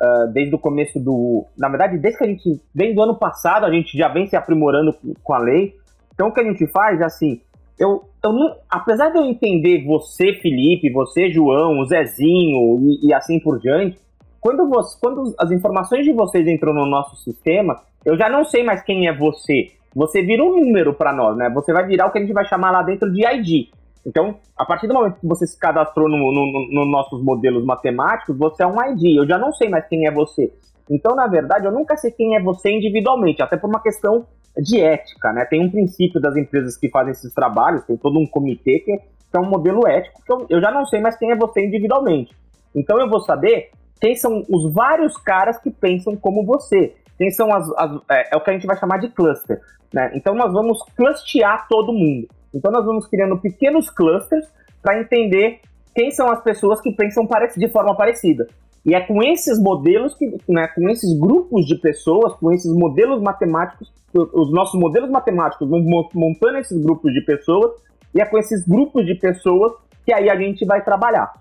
uh, 0.00 0.32
desde 0.32 0.54
o 0.54 0.58
começo 0.58 0.98
do, 0.98 1.46
na 1.58 1.68
verdade, 1.68 1.98
desde 1.98 2.18
que 2.18 2.24
a 2.24 2.26
gente, 2.26 2.48
desde 2.74 2.98
o 2.98 3.02
ano 3.02 3.18
passado 3.18 3.66
a 3.66 3.70
gente 3.70 3.96
já 3.96 4.08
vem 4.08 4.26
se 4.26 4.34
aprimorando 4.34 4.92
com 5.22 5.34
a 5.34 5.38
lei. 5.38 5.74
Então 6.14 6.28
o 6.28 6.32
que 6.32 6.40
a 6.40 6.44
gente 6.44 6.66
faz 6.68 7.00
é 7.00 7.04
assim, 7.04 7.40
eu, 7.80 8.04
eu 8.22 8.32
não, 8.32 8.54
apesar 8.68 9.08
de 9.08 9.18
eu 9.18 9.24
entender 9.24 9.86
você, 9.86 10.34
Felipe, 10.34 10.92
você, 10.92 11.30
João, 11.30 11.80
o 11.80 11.86
Zezinho 11.86 12.78
e, 12.82 13.08
e 13.08 13.14
assim 13.14 13.40
por 13.40 13.58
diante, 13.58 13.98
quando, 14.38 14.68
você, 14.68 14.98
quando 15.00 15.34
as 15.38 15.50
informações 15.50 16.04
de 16.04 16.12
vocês 16.12 16.46
entram 16.46 16.74
no 16.74 16.84
nosso 16.84 17.16
sistema, 17.16 17.80
eu 18.04 18.18
já 18.18 18.28
não 18.28 18.44
sei 18.44 18.62
mais 18.62 18.82
quem 18.82 19.08
é 19.08 19.16
você. 19.16 19.68
Você 19.96 20.22
vira 20.22 20.44
um 20.44 20.60
número 20.60 20.92
para 20.92 21.12
nós, 21.12 21.36
né? 21.36 21.48
Você 21.50 21.72
vai 21.72 21.86
virar 21.86 22.06
o 22.06 22.12
que 22.12 22.18
a 22.18 22.20
gente 22.20 22.34
vai 22.34 22.44
chamar 22.44 22.70
lá 22.70 22.82
dentro 22.82 23.10
de 23.10 23.26
ID. 23.26 23.68
Então, 24.06 24.36
a 24.56 24.64
partir 24.64 24.86
do 24.86 24.94
momento 24.94 25.18
que 25.18 25.26
você 25.26 25.46
se 25.46 25.58
cadastrou 25.58 26.08
nos 26.08 26.18
no, 26.18 26.32
no, 26.32 26.72
no 26.72 26.84
nossos 26.84 27.22
modelos 27.22 27.64
matemáticos, 27.64 28.36
você 28.36 28.62
é 28.62 28.66
um 28.66 28.80
ID. 28.92 29.16
Eu 29.16 29.26
já 29.26 29.38
não 29.38 29.52
sei 29.52 29.70
mais 29.70 29.86
quem 29.88 30.06
é 30.06 30.10
você. 30.10 30.52
Então, 30.90 31.14
na 31.16 31.26
verdade, 31.26 31.64
eu 31.64 31.72
nunca 31.72 31.96
sei 31.96 32.10
quem 32.10 32.36
é 32.36 32.42
você 32.42 32.70
individualmente, 32.70 33.42
até 33.42 33.56
por 33.56 33.68
uma 33.68 33.82
questão 33.82 34.26
de 34.60 34.80
ética, 34.80 35.32
né? 35.32 35.44
Tem 35.44 35.64
um 35.64 35.70
princípio 35.70 36.20
das 36.20 36.36
empresas 36.36 36.76
que 36.76 36.88
fazem 36.88 37.12
esses 37.12 37.32
trabalhos, 37.32 37.84
tem 37.84 37.96
todo 37.96 38.18
um 38.18 38.26
comitê 38.26 38.80
que 38.80 38.92
é, 38.92 38.96
que 38.98 39.36
é 39.36 39.40
um 39.40 39.48
modelo 39.48 39.86
ético 39.86 40.22
que 40.24 40.32
eu, 40.32 40.46
eu 40.50 40.60
já 40.60 40.70
não 40.70 40.84
sei 40.86 41.00
mais 41.00 41.16
quem 41.16 41.30
é 41.30 41.36
você 41.36 41.64
individualmente. 41.64 42.34
Então 42.74 42.98
eu 42.98 43.08
vou 43.08 43.20
saber 43.20 43.70
quem 44.00 44.14
são 44.14 44.44
os 44.48 44.72
vários 44.72 45.16
caras 45.16 45.58
que 45.58 45.70
pensam 45.70 46.16
como 46.16 46.44
você. 46.44 46.94
Quem 47.18 47.30
são 47.30 47.52
as, 47.52 47.70
as 47.76 48.00
é, 48.10 48.34
é, 48.34 48.36
o 48.36 48.40
que 48.40 48.50
a 48.50 48.52
gente 48.52 48.66
vai 48.66 48.76
chamar 48.76 48.98
de 48.98 49.10
cluster. 49.10 49.60
Né? 49.92 50.10
Então 50.14 50.34
nós 50.34 50.52
vamos 50.52 50.82
clustear 50.96 51.66
todo 51.68 51.92
mundo. 51.92 52.26
Então 52.54 52.72
nós 52.72 52.84
vamos 52.84 53.06
criando 53.06 53.38
pequenos 53.38 53.90
clusters 53.90 54.46
para 54.82 54.98
entender 54.98 55.60
quem 55.94 56.10
são 56.10 56.30
as 56.30 56.42
pessoas 56.42 56.80
que 56.80 56.92
pensam 56.92 57.28
de 57.56 57.68
forma 57.68 57.94
parecida. 57.94 58.46
E 58.84 58.94
é 58.94 59.00
com 59.00 59.22
esses 59.22 59.60
modelos, 59.60 60.14
que, 60.14 60.26
né, 60.48 60.66
com 60.68 60.88
esses 60.88 61.18
grupos 61.18 61.66
de 61.66 61.76
pessoas, 61.76 62.32
com 62.34 62.52
esses 62.52 62.72
modelos 62.74 63.20
matemáticos, 63.20 63.92
os 64.14 64.52
nossos 64.52 64.78
modelos 64.80 65.10
matemáticos 65.10 65.68
vão 65.68 65.84
montando 66.14 66.58
esses 66.58 66.82
grupos 66.82 67.12
de 67.12 67.20
pessoas, 67.24 67.72
e 68.14 68.20
é 68.20 68.24
com 68.24 68.38
esses 68.38 68.66
grupos 68.66 69.06
de 69.06 69.14
pessoas 69.14 69.72
que 70.04 70.12
aí 70.12 70.28
a 70.28 70.36
gente 70.36 70.64
vai 70.64 70.82
trabalhar. 70.82 71.32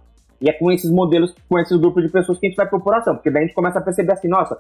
E 0.42 0.50
é 0.50 0.54
com 0.54 0.72
esses 0.72 0.92
modelos, 0.92 1.34
com 1.48 1.58
esses 1.60 1.78
grupos 1.78 2.04
de 2.04 2.10
pessoas 2.10 2.38
que 2.38 2.46
a 2.46 2.50
gente 2.50 2.58
vai 2.58 2.68
propor 2.68 2.96
ação, 2.96 3.16
porque 3.16 3.32
daí 3.32 3.44
a 3.44 3.46
gente 3.46 3.56
começa 3.56 3.80
a 3.80 3.82
perceber 3.82 4.14
assim, 4.14 4.28
nossa, 4.28 4.60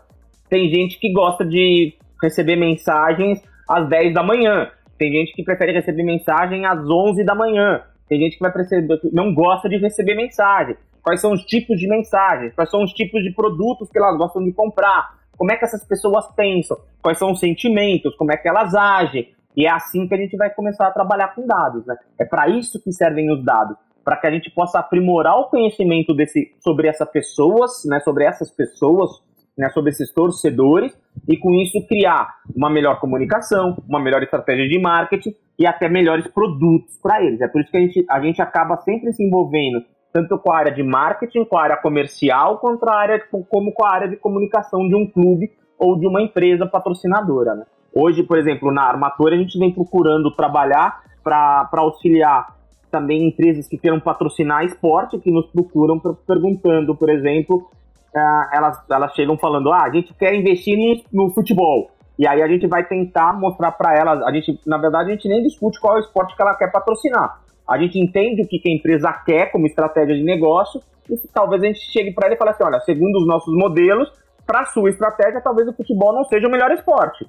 tem 0.49 0.69
gente 0.69 0.99
que 0.99 1.11
gosta 1.13 1.45
de 1.45 1.93
receber 2.21 2.55
mensagens 2.55 3.41
às 3.67 3.87
10 3.87 4.13
da 4.13 4.23
manhã, 4.23 4.69
tem 4.97 5.11
gente 5.11 5.33
que 5.33 5.43
prefere 5.43 5.71
receber 5.71 6.03
mensagem 6.03 6.65
às 6.65 6.79
11 6.79 7.23
da 7.23 7.35
manhã, 7.35 7.81
tem 8.09 8.19
gente 8.19 8.37
que 8.37 8.41
vai 8.41 8.51
perceber, 8.51 8.99
não 9.13 9.33
gosta 9.33 9.69
de 9.69 9.77
receber 9.77 10.15
mensagem. 10.15 10.75
Quais 11.09 11.21
são 11.21 11.31
os 11.31 11.43
tipos 11.43 11.79
de 11.79 11.87
mensagens? 11.87 12.53
Quais 12.53 12.69
são 12.69 12.83
os 12.83 12.93
tipos 12.93 13.23
de 13.23 13.33
produtos 13.33 13.89
que 13.89 13.97
elas 13.97 14.15
gostam 14.15 14.43
de 14.43 14.51
comprar? 14.51 15.17
Como 15.35 15.51
é 15.51 15.57
que 15.57 15.65
essas 15.65 15.83
pessoas 15.83 16.27
pensam? 16.35 16.77
Quais 17.01 17.17
são 17.17 17.31
os 17.31 17.39
sentimentos? 17.39 18.15
Como 18.15 18.31
é 18.31 18.37
que 18.37 18.47
elas 18.47 18.75
agem? 18.75 19.33
E 19.57 19.65
é 19.65 19.71
assim 19.71 20.07
que 20.07 20.13
a 20.13 20.17
gente 20.17 20.37
vai 20.37 20.53
começar 20.53 20.85
a 20.85 20.91
trabalhar 20.91 21.29
com 21.33 21.47
dados, 21.47 21.83
né? 21.87 21.95
É 22.19 22.25
para 22.25 22.47
isso 22.47 22.79
que 22.83 22.91
servem 22.91 23.31
os 23.31 23.43
dados, 23.43 23.75
para 24.05 24.17
que 24.17 24.27
a 24.27 24.31
gente 24.31 24.51
possa 24.51 24.77
aprimorar 24.77 25.35
o 25.39 25.45
conhecimento 25.45 26.13
desse 26.13 26.53
sobre 26.59 26.87
essas 26.87 27.09
pessoas, 27.09 27.71
né? 27.85 27.99
Sobre 28.01 28.25
essas 28.25 28.51
pessoas, 28.51 29.09
né? 29.57 29.67
Sobre 29.69 29.89
esses 29.89 30.13
torcedores 30.13 30.95
e 31.27 31.37
com 31.37 31.51
isso 31.55 31.87
criar 31.87 32.35
uma 32.55 32.69
melhor 32.69 32.99
comunicação, 32.99 33.81
uma 33.89 33.99
melhor 33.99 34.21
estratégia 34.21 34.69
de 34.69 34.79
marketing 34.79 35.33
e 35.57 35.65
até 35.65 35.89
melhores 35.89 36.27
produtos 36.27 36.99
para 37.01 37.19
eles. 37.23 37.41
É 37.41 37.47
por 37.47 37.61
isso 37.61 37.71
que 37.71 37.77
a 37.77 37.81
gente, 37.81 38.05
a 38.07 38.21
gente 38.21 38.39
acaba 38.43 38.77
sempre 38.77 39.11
se 39.11 39.23
envolvendo 39.23 39.83
tanto 40.11 40.37
com 40.37 40.51
a 40.51 40.57
área 40.57 40.71
de 40.71 40.83
marketing, 40.83 41.45
com 41.45 41.57
a 41.57 41.63
área 41.63 41.77
comercial, 41.77 42.57
quanto 42.57 42.87
a 42.87 42.95
área, 42.95 43.21
como 43.49 43.71
com 43.73 43.85
a 43.85 43.93
área 43.93 44.07
de 44.07 44.15
comunicação 44.15 44.87
de 44.87 44.95
um 44.95 45.07
clube 45.07 45.51
ou 45.77 45.97
de 45.97 46.07
uma 46.07 46.21
empresa 46.21 46.65
patrocinadora. 46.65 47.55
Né? 47.55 47.65
Hoje, 47.93 48.23
por 48.23 48.37
exemplo, 48.37 48.71
na 48.71 48.83
Armatura, 48.83 49.35
a 49.35 49.37
gente 49.37 49.57
vem 49.57 49.73
procurando 49.73 50.35
trabalhar 50.35 51.01
para 51.23 51.69
auxiliar 51.73 52.57
também 52.91 53.27
empresas 53.27 53.67
que 53.67 53.77
queiram 53.77 53.99
patrocinar 53.99 54.65
esporte, 54.65 55.19
que 55.19 55.31
nos 55.31 55.45
procuram 55.47 55.99
perguntando, 56.25 56.95
por 56.95 57.09
exemplo, 57.09 57.69
uh, 58.15 58.55
elas, 58.55 58.83
elas 58.89 59.13
chegam 59.13 59.37
falando, 59.37 59.71
ah, 59.71 59.83
a 59.83 59.91
gente 59.91 60.13
quer 60.15 60.33
investir 60.33 60.75
no, 61.13 61.25
no 61.25 61.33
futebol. 61.33 61.91
E 62.17 62.27
aí 62.27 62.41
a 62.41 62.47
gente 62.47 62.67
vai 62.67 62.83
tentar 62.83 63.31
mostrar 63.39 63.71
para 63.71 63.95
elas, 63.95 64.21
a 64.23 64.31
gente, 64.31 64.59
na 64.65 64.77
verdade, 64.77 65.09
a 65.09 65.13
gente 65.13 65.27
nem 65.27 65.41
discute 65.43 65.79
qual 65.79 65.95
é 65.95 65.97
o 65.97 66.01
esporte 66.01 66.35
que 66.35 66.41
ela 66.41 66.55
quer 66.55 66.71
patrocinar. 66.71 67.39
A 67.69 67.77
gente 67.77 67.99
entende 67.99 68.41
o 68.41 68.47
que 68.47 68.61
a 68.65 68.71
empresa 68.71 69.13
quer 69.25 69.51
como 69.51 69.67
estratégia 69.67 70.15
de 70.15 70.23
negócio 70.23 70.81
e 71.09 71.15
talvez 71.33 71.61
a 71.61 71.67
gente 71.67 71.79
chegue 71.91 72.11
para 72.11 72.27
ele 72.27 72.35
e 72.35 72.37
fale 72.37 72.51
assim, 72.51 72.63
olha, 72.63 72.79
segundo 72.81 73.19
os 73.19 73.27
nossos 73.27 73.53
modelos, 73.55 74.11
para 74.45 74.65
sua 74.65 74.89
estratégia, 74.89 75.41
talvez 75.41 75.67
o 75.67 75.73
futebol 75.73 76.13
não 76.13 76.23
seja 76.23 76.47
o 76.47 76.51
melhor 76.51 76.71
esporte. 76.71 77.27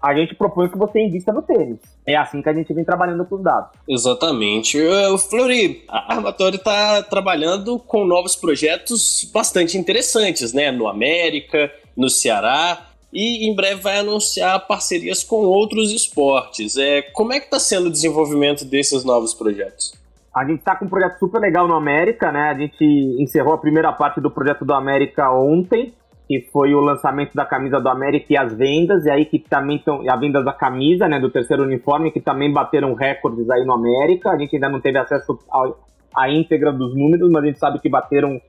A 0.00 0.14
gente 0.14 0.34
propõe 0.34 0.68
que 0.68 0.78
você 0.78 1.00
invista 1.00 1.32
no 1.32 1.42
tênis. 1.42 1.80
É 2.06 2.16
assim 2.16 2.40
que 2.40 2.48
a 2.48 2.54
gente 2.54 2.72
vem 2.72 2.84
trabalhando 2.84 3.24
com 3.26 3.34
os 3.34 3.42
dados. 3.42 3.70
Exatamente. 3.86 4.80
O 4.80 5.18
Flori, 5.18 5.84
a 5.88 6.14
Armatório 6.14 6.56
está 6.56 7.02
trabalhando 7.02 7.78
com 7.78 8.06
novos 8.06 8.34
projetos 8.34 9.30
bastante 9.34 9.76
interessantes, 9.76 10.54
né? 10.54 10.70
No 10.70 10.88
América, 10.88 11.70
no 11.94 12.08
Ceará 12.08 12.89
e 13.12 13.48
em 13.50 13.54
breve 13.54 13.80
vai 13.80 13.98
anunciar 13.98 14.66
parcerias 14.66 15.24
com 15.24 15.36
outros 15.36 15.92
esportes. 15.92 16.76
É, 16.76 17.02
como 17.02 17.32
é 17.32 17.40
que 17.40 17.46
está 17.46 17.58
sendo 17.58 17.86
o 17.86 17.90
desenvolvimento 17.90 18.64
desses 18.64 19.04
novos 19.04 19.34
projetos? 19.34 19.92
A 20.34 20.44
gente 20.44 20.60
está 20.60 20.76
com 20.76 20.84
um 20.84 20.88
projeto 20.88 21.18
super 21.18 21.40
legal 21.40 21.66
no 21.66 21.74
América, 21.74 22.30
né? 22.30 22.50
A 22.50 22.54
gente 22.54 22.84
encerrou 23.18 23.52
a 23.52 23.58
primeira 23.58 23.92
parte 23.92 24.20
do 24.20 24.30
projeto 24.30 24.64
do 24.64 24.72
América 24.72 25.32
ontem, 25.32 25.92
que 26.28 26.48
foi 26.52 26.72
o 26.72 26.80
lançamento 26.80 27.34
da 27.34 27.44
camisa 27.44 27.80
do 27.80 27.88
América 27.88 28.26
e 28.30 28.36
as 28.36 28.54
vendas, 28.54 29.04
e 29.04 29.10
aí 29.10 29.24
que 29.24 29.40
também 29.40 29.78
estão 29.78 30.08
a 30.08 30.16
venda 30.16 30.40
da 30.44 30.52
camisa, 30.52 31.08
né, 31.08 31.18
do 31.18 31.28
terceiro 31.28 31.64
uniforme, 31.64 32.12
que 32.12 32.20
também 32.20 32.52
bateram 32.52 32.94
recordes 32.94 33.50
aí 33.50 33.64
no 33.64 33.72
América. 33.72 34.30
A 34.30 34.38
gente 34.38 34.54
ainda 34.54 34.68
não 34.68 34.80
teve 34.80 34.98
acesso 34.98 35.36
à 36.14 36.30
íntegra 36.30 36.72
dos 36.72 36.94
números, 36.94 37.28
mas 37.32 37.42
a 37.42 37.46
gente 37.48 37.58
sabe 37.58 37.80
que 37.80 37.88
bateram 37.88 38.40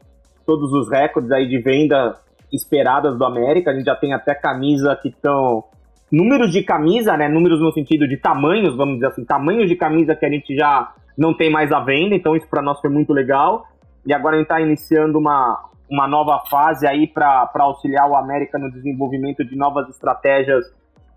todos 0.46 0.72
os 0.72 0.88
recordes 0.88 1.32
aí 1.32 1.48
de 1.48 1.58
venda 1.58 2.16
esperadas 2.52 3.18
do 3.18 3.26
América. 3.26 3.72
A 3.72 3.74
gente 3.74 3.86
já 3.86 3.96
tem 3.96 4.14
até 4.14 4.36
camisa 4.36 4.98
que 5.02 5.10
estão. 5.10 5.64
Números 6.12 6.52
de 6.52 6.62
camisa, 6.62 7.16
né? 7.16 7.30
Números 7.30 7.62
no 7.62 7.72
sentido 7.72 8.08
de 8.08 8.18
tamanhos, 8.18 8.76
vamos 8.76 8.96
dizer 8.96 9.08
assim, 9.08 9.24
tamanhos 9.24 9.70
de 9.70 9.76
camisa 9.76 10.14
que 10.14 10.26
a 10.26 10.30
gente 10.30 10.54
já 10.56 10.94
não 11.18 11.34
tem 11.36 11.50
mais 11.50 11.72
à 11.72 11.80
venda, 11.80 12.16
então 12.16 12.36
isso 12.36 12.48
para 12.50 12.62
nós 12.62 12.80
foi 12.82 12.90
muito 12.90 13.14
legal. 13.14 13.66
E 14.06 14.14
agora 14.14 14.36
a 14.36 14.40
gente 14.40 14.48
está 14.48 14.60
iniciando 14.60 15.18
uma, 15.18 15.70
uma 15.90 16.08
nova 16.08 16.42
fase 16.50 16.88
aí 16.88 17.08
para 17.08 17.50
auxiliar 17.60 18.10
o 18.10 18.16
América 18.16 18.58
no 18.58 18.72
desenvolvimento 18.72 19.46
de 19.46 19.56
novas 19.56 19.88
estratégias 19.90 20.66
uh, 20.66 20.72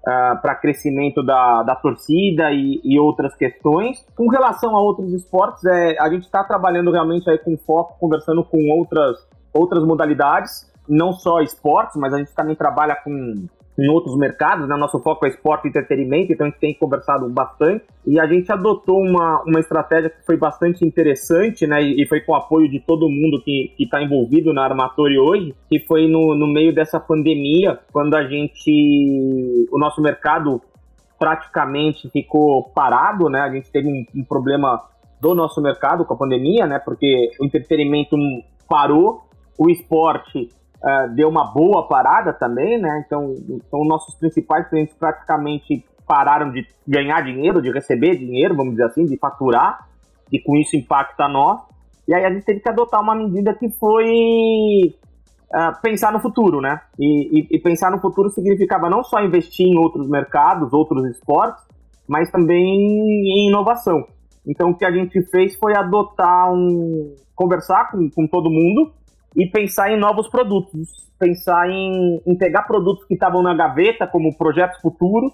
ah, 0.07 0.38
para 0.40 0.55
crescimento 0.55 1.23
da, 1.23 1.62
da 1.62 1.75
torcida 1.75 2.53
e, 2.53 2.81
e, 2.85 2.99
outras 2.99 3.35
questões. 3.35 4.05
Com 4.14 4.29
relação 4.29 4.77
a 4.77 4.81
outros 4.81 5.12
esportes, 5.12 5.64
é, 5.64 5.97
a 5.99 6.09
gente 6.11 6.25
está 6.25 6.44
trabalhando 6.44 6.90
realmente 6.90 7.29
aí 7.29 7.38
com 7.38 7.57
foco, 7.57 7.99
conversando 7.99 8.44
com 8.44 8.59
outras, 8.70 9.16
outras 9.53 9.83
modalidades 9.83 10.73
não 10.88 11.12
só 11.12 11.40
esportes, 11.40 11.97
mas 11.97 12.12
a 12.12 12.18
gente 12.18 12.35
também 12.35 12.55
trabalha 12.55 12.97
com 12.97 13.47
em 13.79 13.88
outros 13.88 14.16
mercados, 14.16 14.68
né? 14.68 14.77
Nosso 14.77 15.01
foco 15.01 15.27
é 15.27 15.29
esporte 15.29 15.66
e 15.66 15.68
entretenimento, 15.68 16.33
então 16.33 16.47
a 16.47 16.51
gente 16.51 16.61
tem 16.61 16.75
conversado 16.75 17.29
bastante 17.29 17.85
e 18.07 18.20
a 18.20 18.27
gente 18.27 18.51
adotou 18.51 19.01
uma, 19.01 19.42
uma 19.47 19.59
estratégia 19.59 20.11
que 20.11 20.25
foi 20.25 20.37
bastante 20.37 20.87
interessante, 20.87 21.66
né? 21.66 21.83
E, 21.83 22.07
foi 22.07 22.20
com 22.20 22.33
o 22.33 22.37
apoio 22.37 22.70
de 22.70 22.81
todo 22.81 23.09
mundo 23.09 23.42
que 23.42 23.75
está 23.79 24.03
envolvido 24.03 24.53
na 24.53 24.64
Armatori 24.64 25.18
hoje, 25.18 25.55
que 25.68 25.81
foi 25.81 26.07
no, 26.07 26.35
no 26.35 26.47
meio 26.47 26.75
dessa 26.75 27.01
pandemia, 27.01 27.79
quando 27.92 28.14
a 28.14 28.25
gente. 28.25 29.68
o 29.73 29.79
nosso 29.79 30.01
mercado 30.01 30.61
praticamente 31.18 32.09
ficou 32.11 32.70
parado, 32.75 33.29
né? 33.29 33.40
A 33.40 33.51
gente 33.51 33.70
teve 33.70 33.88
um, 33.88 34.20
um 34.20 34.25
problema 34.25 34.83
do 35.20 35.35
nosso 35.35 35.61
mercado 35.61 36.05
com 36.05 36.14
a 36.14 36.18
pandemia, 36.18 36.66
né? 36.66 36.79
Porque 36.79 37.31
o 37.40 37.44
entretenimento 37.44 38.16
parou, 38.68 39.23
o 39.59 39.70
esporte 39.70 40.49
uh, 40.85 41.14
deu 41.14 41.29
uma 41.29 41.53
boa 41.53 41.88
parada 41.88 42.33
também, 42.33 42.79
né? 42.79 43.03
Então, 43.07 43.35
então 43.49 43.85
nossos 43.85 44.14
principais 44.16 44.68
clientes 44.68 44.94
praticamente 44.94 45.85
pararam 46.07 46.53
de 46.53 46.66
ganhar 46.87 47.23
dinheiro, 47.23 47.62
de 47.62 47.73
receber 47.73 48.16
dinheiro, 48.16 48.55
vamos 48.55 48.73
dizer 48.73 48.85
assim, 48.85 49.07
de 49.07 49.16
faturar, 49.16 49.88
e 50.31 50.38
com 50.38 50.57
isso 50.57 50.77
impacta 50.77 51.27
nós. 51.27 51.61
E 52.07 52.14
aí 52.14 52.25
a 52.25 52.31
gente 52.31 52.44
teve 52.44 52.61
que 52.61 52.68
adotar 52.68 53.01
uma 53.01 53.14
medida 53.14 53.55
que 53.55 53.70
foi 53.70 54.94
uh, 55.55 55.81
pensar 55.81 56.12
no 56.12 56.20
futuro, 56.20 56.61
né? 56.61 56.81
E, 56.99 57.40
e, 57.40 57.57
e, 57.57 57.59
pensar 57.59 57.90
no 57.90 57.99
futuro 57.99 58.29
significava 58.29 58.90
não 58.90 59.03
só 59.03 59.20
investir 59.23 59.66
em 59.66 59.79
outros 59.79 60.07
mercados, 60.07 60.75
outros 60.75 61.03
esportes, 61.07 61.64
mas 62.07 62.31
também 62.31 62.62
em 62.62 63.49
inovação. 63.49 64.07
Então 64.47 64.70
o 64.70 64.77
que 64.77 64.85
a 64.85 64.92
gente 64.92 65.23
fez 65.31 65.57
foi 65.57 65.75
adotar 65.75 66.53
um. 66.53 67.14
conversar 67.35 67.90
com, 67.90 68.11
com 68.11 68.27
todo 68.27 68.51
mundo 68.51 68.92
e 69.37 69.47
pensar 69.47 69.90
em 69.90 69.99
novos 69.99 70.29
produtos, 70.29 70.88
pensar 71.18 71.68
em, 71.68 72.20
em 72.27 72.37
pegar 72.37 72.62
produtos 72.62 73.05
que 73.07 73.14
estavam 73.14 73.42
na 73.42 73.55
gaveta, 73.55 74.07
como 74.07 74.37
projetos 74.37 74.81
futuros, 74.81 75.33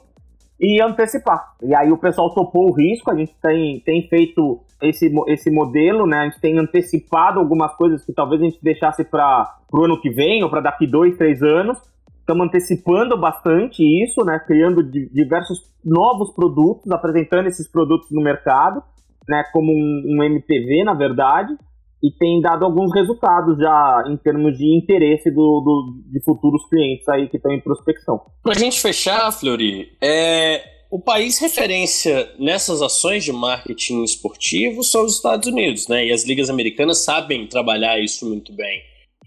e 0.59 0.81
antecipar. 0.83 1.55
E 1.63 1.75
aí 1.75 1.91
o 1.91 1.97
pessoal 1.97 2.35
topou 2.35 2.69
o 2.69 2.73
risco, 2.73 3.11
a 3.11 3.17
gente 3.17 3.35
tem, 3.41 3.81
tem 3.81 4.07
feito 4.09 4.61
esse, 4.83 5.11
esse 5.29 5.51
modelo, 5.51 6.07
né? 6.07 6.19
A 6.19 6.25
gente 6.25 6.41
tem 6.41 6.59
antecipado 6.59 7.41
algumas 7.41 7.75
coisas 7.77 8.05
que 8.05 8.13
talvez 8.13 8.43
a 8.43 8.45
gente 8.45 8.59
deixasse 8.63 9.03
para 9.05 9.57
o 9.73 9.85
ano 9.85 10.01
que 10.01 10.11
vem 10.11 10.43
ou 10.45 10.51
para 10.51 10.61
daqui 10.61 10.87
dois, 10.87 11.17
três 11.17 11.43
anos. 11.43 11.79
Estamos 12.19 12.47
antecipando 12.47 13.19
bastante 13.19 13.83
isso, 13.83 14.23
né? 14.23 14.39
Criando 14.47 14.83
diversos 14.83 15.61
novos 15.83 16.33
produtos, 16.35 16.91
apresentando 16.93 17.47
esses 17.47 17.67
produtos 17.67 18.11
no 18.11 18.23
mercado, 18.23 18.83
né? 19.27 19.43
Como 19.55 19.73
um, 19.73 20.03
um 20.07 20.23
MPV, 20.23 20.85
na 20.85 20.93
verdade 20.93 21.57
e 22.03 22.11
tem 22.11 22.41
dado 22.41 22.65
alguns 22.65 22.93
resultados 22.95 23.59
já 23.59 24.05
em 24.09 24.17
termos 24.17 24.57
de 24.57 24.77
interesse 24.77 25.31
do, 25.31 25.61
do 25.61 26.03
de 26.11 26.23
futuros 26.25 26.67
clientes 26.69 27.07
aí 27.09 27.29
que 27.29 27.37
estão 27.37 27.53
em 27.53 27.61
prospecção. 27.61 28.21
Para 28.43 28.53
a 28.53 28.59
gente 28.59 28.81
fechar, 28.81 29.31
Flori, 29.33 29.93
é, 30.03 30.63
o 30.91 30.99
país 30.99 31.39
referência 31.39 32.33
nessas 32.39 32.81
ações 32.81 33.25
de 33.25 33.33
marketing 33.33 34.03
esportivo 34.03 34.83
são 34.83 35.05
os 35.05 35.17
Estados 35.17 35.47
Unidos, 35.47 35.89
né? 35.89 36.07
E 36.07 36.13
as 36.13 36.25
ligas 36.25 36.49
americanas 36.49 37.05
sabem 37.05 37.47
trabalhar 37.47 38.01
isso 38.01 38.27
muito 38.27 38.53
bem. 38.53 38.83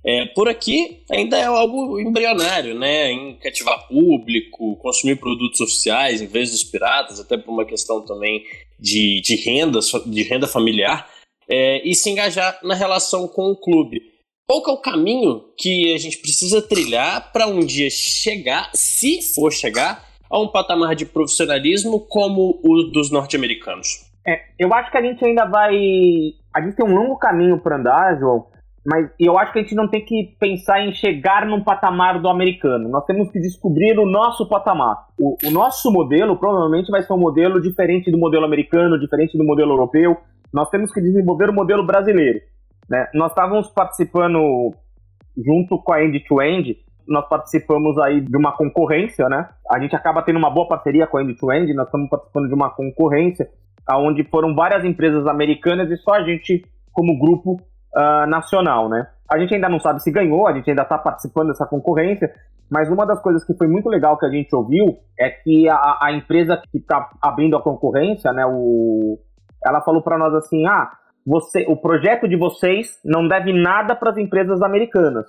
É, 0.05 0.25
por 0.25 0.49
aqui 0.49 1.01
ainda 1.09 1.37
é 1.37 1.45
algo 1.45 1.99
embrionário, 1.99 2.77
né? 2.77 3.11
Em 3.11 3.35
cativar 3.35 3.87
público, 3.87 4.75
consumir 4.77 5.15
produtos 5.17 5.61
oficiais 5.61 6.21
em 6.21 6.27
vez 6.27 6.51
dos 6.51 6.63
piratas, 6.63 7.19
até 7.19 7.37
por 7.37 7.51
uma 7.51 7.65
questão 7.65 8.03
também 8.03 8.43
de, 8.79 9.21
de 9.21 9.35
renda, 9.35 9.79
de 10.07 10.23
renda 10.23 10.47
familiar 10.47 11.07
é, 11.49 11.87
e 11.87 11.93
se 11.95 12.09
engajar 12.09 12.59
na 12.63 12.73
relação 12.73 13.27
com 13.27 13.51
o 13.51 13.55
clube. 13.55 14.01
qual 14.47 14.63
que 14.63 14.69
é 14.69 14.73
o 14.73 14.81
caminho 14.81 15.41
que 15.57 15.93
a 15.93 15.97
gente 15.97 16.17
precisa 16.17 16.61
trilhar 16.61 17.31
para 17.31 17.47
um 17.47 17.59
dia 17.59 17.89
chegar, 17.89 18.69
se 18.73 19.21
for 19.33 19.51
chegar, 19.51 20.03
a 20.29 20.39
um 20.39 20.47
patamar 20.47 20.95
de 20.95 21.05
profissionalismo 21.05 21.99
como 21.99 22.59
o 22.63 22.83
dos 22.91 23.11
norte-americanos? 23.11 24.11
É, 24.25 24.41
eu 24.57 24.73
acho 24.73 24.89
que 24.89 24.97
a 24.97 25.01
gente 25.01 25.23
ainda 25.23 25.45
vai. 25.45 25.75
A 26.53 26.61
gente 26.61 26.75
tem 26.75 26.85
um 26.85 26.95
longo 26.95 27.17
caminho 27.17 27.59
para 27.59 27.77
andar, 27.77 28.17
João, 28.17 28.47
mas 28.85 29.09
eu 29.19 29.37
acho 29.37 29.53
que 29.53 29.59
a 29.59 29.61
gente 29.61 29.75
não 29.75 29.87
tem 29.87 30.03
que 30.03 30.35
pensar 30.39 30.81
em 30.81 30.91
chegar 30.93 31.45
num 31.45 31.63
patamar 31.63 32.21
do 32.21 32.27
americano. 32.27 32.89
Nós 32.89 33.05
temos 33.05 33.31
que 33.31 33.39
descobrir 33.39 33.97
o 33.97 34.05
nosso 34.05 34.47
patamar. 34.47 35.07
O, 35.19 35.37
o 35.45 35.51
nosso 35.51 35.91
modelo 35.91 36.37
provavelmente 36.37 36.91
vai 36.91 37.01
ser 37.01 37.13
um 37.13 37.17
modelo 37.17 37.61
diferente 37.61 38.11
do 38.11 38.17
modelo 38.17 38.45
americano, 38.45 38.99
diferente 38.99 39.37
do 39.37 39.43
modelo 39.43 39.71
europeu. 39.71 40.17
Nós 40.53 40.69
temos 40.69 40.91
que 40.93 41.01
desenvolver 41.01 41.49
o 41.49 41.53
modelo 41.53 41.85
brasileiro. 41.85 42.39
Né? 42.89 43.07
Nós 43.13 43.31
estávamos 43.31 43.69
participando 43.69 44.73
junto 45.37 45.81
com 45.81 45.93
a 45.93 46.03
End 46.03 46.19
to 46.27 46.41
End, 46.41 46.77
nós 47.07 47.27
participamos 47.27 47.97
aí 47.97 48.21
de 48.21 48.37
uma 48.37 48.55
concorrência, 48.55 49.27
né? 49.27 49.49
A 49.69 49.79
gente 49.79 49.95
acaba 49.95 50.21
tendo 50.21 50.37
uma 50.37 50.49
boa 50.49 50.67
parceria 50.67 51.07
com 51.07 51.17
a 51.17 51.23
End 51.23 51.35
to 51.35 51.51
End, 51.51 51.73
nós 51.73 51.87
estamos 51.87 52.09
participando 52.09 52.47
de 52.47 52.53
uma 52.53 52.69
concorrência 52.69 53.49
onde 53.91 54.23
foram 54.23 54.55
várias 54.55 54.85
empresas 54.85 55.27
americanas 55.27 55.89
e 55.91 55.97
só 55.97 56.13
a 56.13 56.23
gente 56.23 56.63
como 56.93 57.19
grupo 57.19 57.59
uh, 57.95 58.27
nacional, 58.27 58.87
né? 58.87 59.07
A 59.29 59.37
gente 59.37 59.53
ainda 59.55 59.67
não 59.67 59.79
sabe 59.79 60.01
se 60.01 60.11
ganhou, 60.11 60.47
a 60.47 60.53
gente 60.53 60.69
ainda 60.69 60.83
está 60.83 60.97
participando 60.97 61.47
dessa 61.47 61.65
concorrência, 61.65 62.31
mas 62.69 62.89
uma 62.89 63.05
das 63.05 63.21
coisas 63.21 63.43
que 63.43 63.53
foi 63.55 63.67
muito 63.67 63.89
legal 63.89 64.17
que 64.17 64.25
a 64.25 64.29
gente 64.29 64.55
ouviu 64.55 64.97
é 65.19 65.29
que 65.29 65.67
a, 65.67 65.97
a 66.01 66.13
empresa 66.13 66.61
que 66.71 66.77
está 66.77 67.09
abrindo 67.21 67.57
a 67.57 67.61
concorrência, 67.61 68.31
né, 68.31 68.45
o, 68.45 69.17
ela 69.65 69.81
falou 69.81 70.01
para 70.01 70.17
nós 70.17 70.33
assim, 70.33 70.65
ah, 70.65 70.91
você, 71.25 71.65
o 71.67 71.75
projeto 71.75 72.27
de 72.27 72.35
vocês 72.35 72.99
não 73.03 73.27
deve 73.27 73.53
nada 73.53 73.95
para 73.95 74.11
as 74.11 74.17
empresas 74.17 74.61
americanas, 74.61 75.25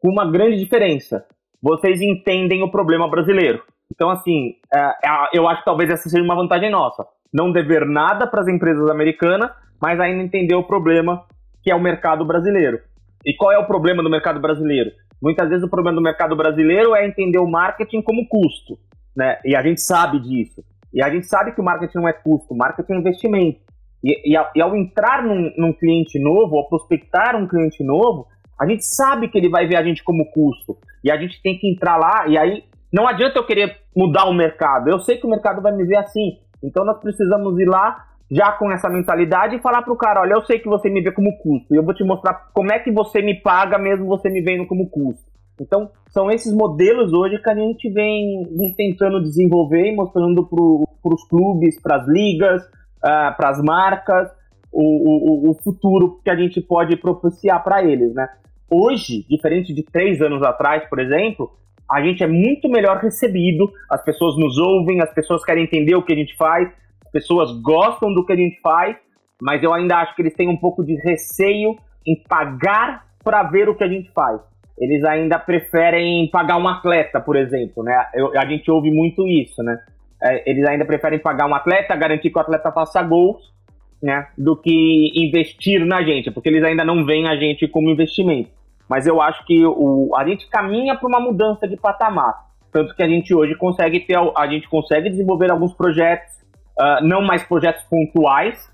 com 0.00 0.08
uma 0.08 0.30
grande 0.30 0.58
diferença. 0.58 1.24
Vocês 1.60 2.00
entendem 2.00 2.62
o 2.62 2.70
problema 2.70 3.08
brasileiro. 3.08 3.62
Então, 3.94 4.10
assim, 4.10 4.54
é, 4.72 4.78
é, 4.78 5.28
eu 5.32 5.48
acho 5.48 5.60
que 5.60 5.64
talvez 5.64 5.90
essa 5.90 6.08
seja 6.08 6.22
uma 6.22 6.34
vantagem 6.34 6.70
nossa. 6.70 7.04
Não 7.32 7.52
dever 7.52 7.86
nada 7.86 8.26
para 8.26 8.40
as 8.40 8.48
empresas 8.48 8.88
americanas, 8.90 9.50
mas 9.80 10.00
ainda 10.00 10.22
entender 10.22 10.54
o 10.54 10.64
problema 10.64 11.24
que 11.62 11.70
é 11.70 11.74
o 11.74 11.80
mercado 11.80 12.24
brasileiro. 12.24 12.80
E 13.24 13.34
qual 13.34 13.52
é 13.52 13.58
o 13.58 13.66
problema 13.66 14.02
do 14.02 14.10
mercado 14.10 14.40
brasileiro? 14.40 14.90
Muitas 15.20 15.48
vezes 15.48 15.64
o 15.64 15.70
problema 15.70 15.96
do 15.96 16.02
mercado 16.02 16.34
brasileiro 16.34 16.94
é 16.96 17.06
entender 17.06 17.38
o 17.38 17.48
marketing 17.48 18.02
como 18.02 18.26
custo, 18.28 18.76
né? 19.16 19.38
E 19.44 19.54
a 19.54 19.62
gente 19.62 19.80
sabe 19.80 20.18
disso. 20.18 20.64
E 20.92 21.02
a 21.02 21.08
gente 21.08 21.26
sabe 21.26 21.52
que 21.52 21.60
o 21.60 21.64
marketing 21.64 21.98
não 21.98 22.08
é 22.08 22.12
custo, 22.12 22.52
o 22.52 22.56
marketing 22.56 22.94
é 22.94 22.96
investimento. 22.96 23.60
E, 24.02 24.34
e, 24.34 24.38
e 24.56 24.60
ao 24.60 24.76
entrar 24.76 25.22
num, 25.22 25.52
num, 25.56 25.72
cliente 25.72 26.18
novo, 26.18 26.56
ao 26.56 26.68
prospectar 26.68 27.36
um 27.36 27.46
cliente 27.46 27.84
novo, 27.84 28.26
a 28.60 28.66
gente 28.66 28.84
sabe 28.84 29.28
que 29.28 29.38
ele 29.38 29.48
vai 29.48 29.66
ver 29.66 29.76
a 29.76 29.82
gente 29.82 30.02
como 30.02 30.30
custo. 30.30 30.76
E 31.04 31.10
a 31.10 31.16
gente 31.16 31.40
tem 31.42 31.58
que 31.58 31.70
entrar 31.70 31.96
lá, 31.96 32.26
e 32.28 32.36
aí 32.36 32.64
não 32.92 33.06
adianta 33.06 33.38
eu 33.38 33.46
querer 33.46 33.78
mudar 33.96 34.26
o 34.26 34.34
mercado. 34.34 34.88
Eu 34.88 35.00
sei 35.00 35.16
que 35.16 35.26
o 35.26 35.30
mercado 35.30 35.62
vai 35.62 35.72
me 35.72 35.84
ver 35.84 35.96
assim. 35.96 36.38
Então 36.62 36.84
nós 36.84 36.98
precisamos 36.98 37.58
ir 37.58 37.66
lá 37.66 38.06
já 38.30 38.52
com 38.52 38.70
essa 38.72 38.88
mentalidade 38.88 39.56
e 39.56 39.60
falar 39.60 39.82
pro 39.82 39.96
cara, 39.96 40.22
olha, 40.22 40.32
eu 40.32 40.42
sei 40.42 40.58
que 40.58 40.68
você 40.68 40.88
me 40.88 41.02
vê 41.02 41.12
como 41.12 41.36
custo, 41.38 41.74
e 41.74 41.76
eu 41.76 41.82
vou 41.82 41.92
te 41.92 42.02
mostrar 42.02 42.50
como 42.54 42.72
é 42.72 42.78
que 42.78 42.90
você 42.90 43.20
me 43.20 43.34
paga 43.34 43.78
mesmo 43.78 44.06
você 44.06 44.30
me 44.30 44.40
vendo 44.40 44.66
como 44.66 44.88
custo. 44.88 45.30
Então, 45.60 45.90
são 46.08 46.30
esses 46.30 46.52
modelos 46.52 47.12
hoje 47.12 47.38
que 47.38 47.50
a 47.50 47.54
gente 47.54 47.90
vem, 47.90 48.42
vem 48.56 48.74
tentando 48.74 49.22
desenvolver 49.22 49.92
e 49.92 49.94
mostrando 49.94 50.46
para 50.46 51.14
os 51.14 51.28
clubes, 51.28 51.80
para 51.80 51.96
as 51.96 52.08
ligas, 52.08 52.62
uh, 53.04 53.08
ah, 53.08 53.34
para 53.36 53.50
as 53.50 53.62
marcas, 53.62 54.30
o, 54.72 55.48
o, 55.48 55.50
o, 55.50 55.54
futuro 55.62 56.20
que 56.24 56.30
a 56.30 56.36
gente 56.36 56.60
pode 56.60 56.96
propiciar 56.96 57.62
para 57.62 57.84
eles, 57.84 58.14
né? 58.14 58.28
Hoje, 58.70 59.26
diferente 59.28 59.74
de 59.74 59.82
três 59.82 60.22
anos 60.22 60.42
atrás, 60.42 60.88
por 60.88 60.98
exemplo, 60.98 61.50
a 61.90 62.02
gente 62.02 62.22
é 62.22 62.26
muito 62.26 62.70
melhor 62.70 62.98
recebido, 62.98 63.70
as 63.90 64.02
pessoas 64.02 64.34
nos 64.38 64.56
ouvem, 64.56 65.02
as 65.02 65.12
pessoas 65.12 65.44
querem 65.44 65.64
entender 65.64 65.94
o 65.94 66.02
que 66.02 66.12
a 66.12 66.16
gente 66.16 66.34
faz, 66.36 66.72
pessoas 67.12 67.52
gostam 67.60 68.12
do 68.14 68.24
que 68.24 68.32
a 68.32 68.36
gente 68.36 68.58
faz, 68.62 68.96
mas 69.40 69.62
eu 69.62 69.74
ainda 69.74 69.96
acho 69.96 70.16
que 70.16 70.22
eles 70.22 70.34
têm 70.34 70.48
um 70.48 70.56
pouco 70.56 70.82
de 70.82 70.94
receio 71.02 71.76
em 72.06 72.16
pagar 72.26 73.04
para 73.22 73.42
ver 73.42 73.68
o 73.68 73.76
que 73.76 73.84
a 73.84 73.88
gente 73.88 74.10
faz. 74.12 74.40
Eles 74.78 75.04
ainda 75.04 75.38
preferem 75.38 76.28
pagar 76.30 76.56
um 76.56 76.66
atleta, 76.66 77.20
por 77.20 77.36
exemplo, 77.36 77.84
né? 77.84 77.94
Eu, 78.14 78.38
a 78.38 78.46
gente 78.46 78.70
ouve 78.70 78.90
muito 78.90 79.28
isso, 79.28 79.62
né? 79.62 79.78
É, 80.22 80.48
eles 80.50 80.64
ainda 80.66 80.84
preferem 80.84 81.18
pagar 81.18 81.46
um 81.46 81.54
atleta, 81.54 81.96
garantir 81.96 82.30
que 82.30 82.38
o 82.38 82.40
atleta 82.40 82.70
faça 82.70 83.02
gols, 83.02 83.52
né? 84.02 84.28
Do 84.36 84.56
que 84.56 85.12
investir 85.14 85.84
na 85.84 86.02
gente, 86.02 86.30
porque 86.30 86.48
eles 86.48 86.62
ainda 86.62 86.84
não 86.84 87.04
veem 87.04 87.28
a 87.28 87.36
gente 87.36 87.66
como 87.68 87.90
investimento. 87.90 88.50
Mas 88.88 89.06
eu 89.06 89.20
acho 89.20 89.44
que 89.46 89.64
o, 89.64 90.10
a 90.16 90.26
gente 90.26 90.48
caminha 90.48 90.96
para 90.96 91.08
uma 91.08 91.20
mudança 91.20 91.66
de 91.66 91.76
patamar. 91.76 92.34
Tanto 92.70 92.94
que 92.94 93.02
a 93.02 93.08
gente 93.08 93.34
hoje 93.34 93.54
consegue 93.54 94.00
ter, 94.00 94.16
a 94.16 94.46
gente 94.46 94.68
consegue 94.68 95.10
desenvolver 95.10 95.50
alguns 95.50 95.74
projetos 95.74 96.42
uh, 96.78 97.04
não 97.04 97.22
mais 97.22 97.42
projetos 97.42 97.82
pontuais, 97.84 98.70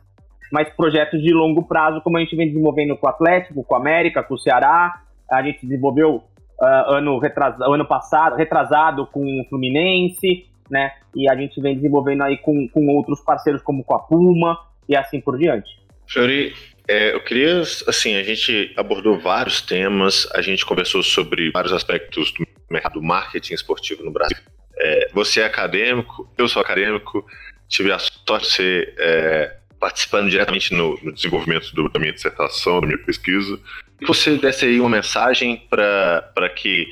mas 0.53 0.69
projetos 0.71 1.21
de 1.23 1.33
longo 1.33 1.67
prazo, 1.67 2.01
como 2.01 2.17
a 2.17 2.21
gente 2.21 2.35
vem 2.37 2.49
desenvolvendo 2.49 2.97
com 2.97 3.07
o 3.07 3.11
Atlético, 3.11 3.65
com 3.65 3.75
o 3.75 3.77
América, 3.77 4.23
com 4.23 4.35
o 4.35 4.39
Ceará. 4.39 5.01
A 5.31 5.43
gente 5.43 5.67
desenvolveu 5.67 6.17
uh, 6.17 6.93
ano, 6.93 7.21
ano 7.61 7.87
passado, 7.87 8.37
retrasado 8.37 9.07
com 9.07 9.21
o 9.21 9.49
Fluminense, 9.49 10.47
né? 10.71 10.93
E 11.15 11.31
a 11.31 11.37
gente 11.37 11.61
vem 11.61 11.77
desenvolvendo 11.77 12.23
aí 12.23 12.39
com, 12.39 12.69
com 12.69 12.87
outros 12.89 13.21
parceiros 13.21 13.63
como 13.63 13.85
com 13.85 13.95
a 13.95 13.99
Puma 13.99 14.59
e 14.89 14.97
assim 14.97 15.21
por 15.21 15.39
diante. 15.39 15.79
Fiori, 16.07 16.55
é, 16.89 17.13
eu 17.13 17.21
queria, 17.21 17.61
assim, 17.61 18.17
a 18.17 18.23
gente 18.23 18.73
abordou 18.77 19.19
vários 19.19 19.61
temas, 19.61 20.27
a 20.35 20.41
gente 20.41 20.65
conversou 20.65 21.03
sobre 21.03 21.51
vários 21.51 21.73
aspectos 21.73 22.33
do 22.33 22.47
mercado 22.71 23.03
marketing 23.03 23.55
esportivo 23.55 24.03
no 24.03 24.11
Brasil. 24.11 24.39
É, 24.81 25.11
você 25.13 25.41
é 25.41 25.45
acadêmico, 25.45 26.31
eu 26.39 26.49
sou 26.49 26.63
acadêmico, 26.63 27.27
tive 27.69 27.93
a 27.93 27.99
sorte 27.99 28.47
de 28.47 28.53
ser 28.53 28.95
é, 28.99 29.57
participando 29.79 30.31
diretamente 30.31 30.73
no, 30.75 30.99
no 31.03 31.13
desenvolvimento 31.13 31.75
do, 31.75 31.89
da 31.91 32.01
minha 32.01 32.13
dissertação, 32.13 32.81
da 32.81 32.87
minha 32.87 32.99
pesquisa. 32.99 33.61
E 34.01 34.07
você 34.07 34.37
desse 34.37 34.65
aí 34.65 34.81
uma 34.81 34.89
mensagem 34.89 35.63
para 35.69 36.49
que 36.57 36.87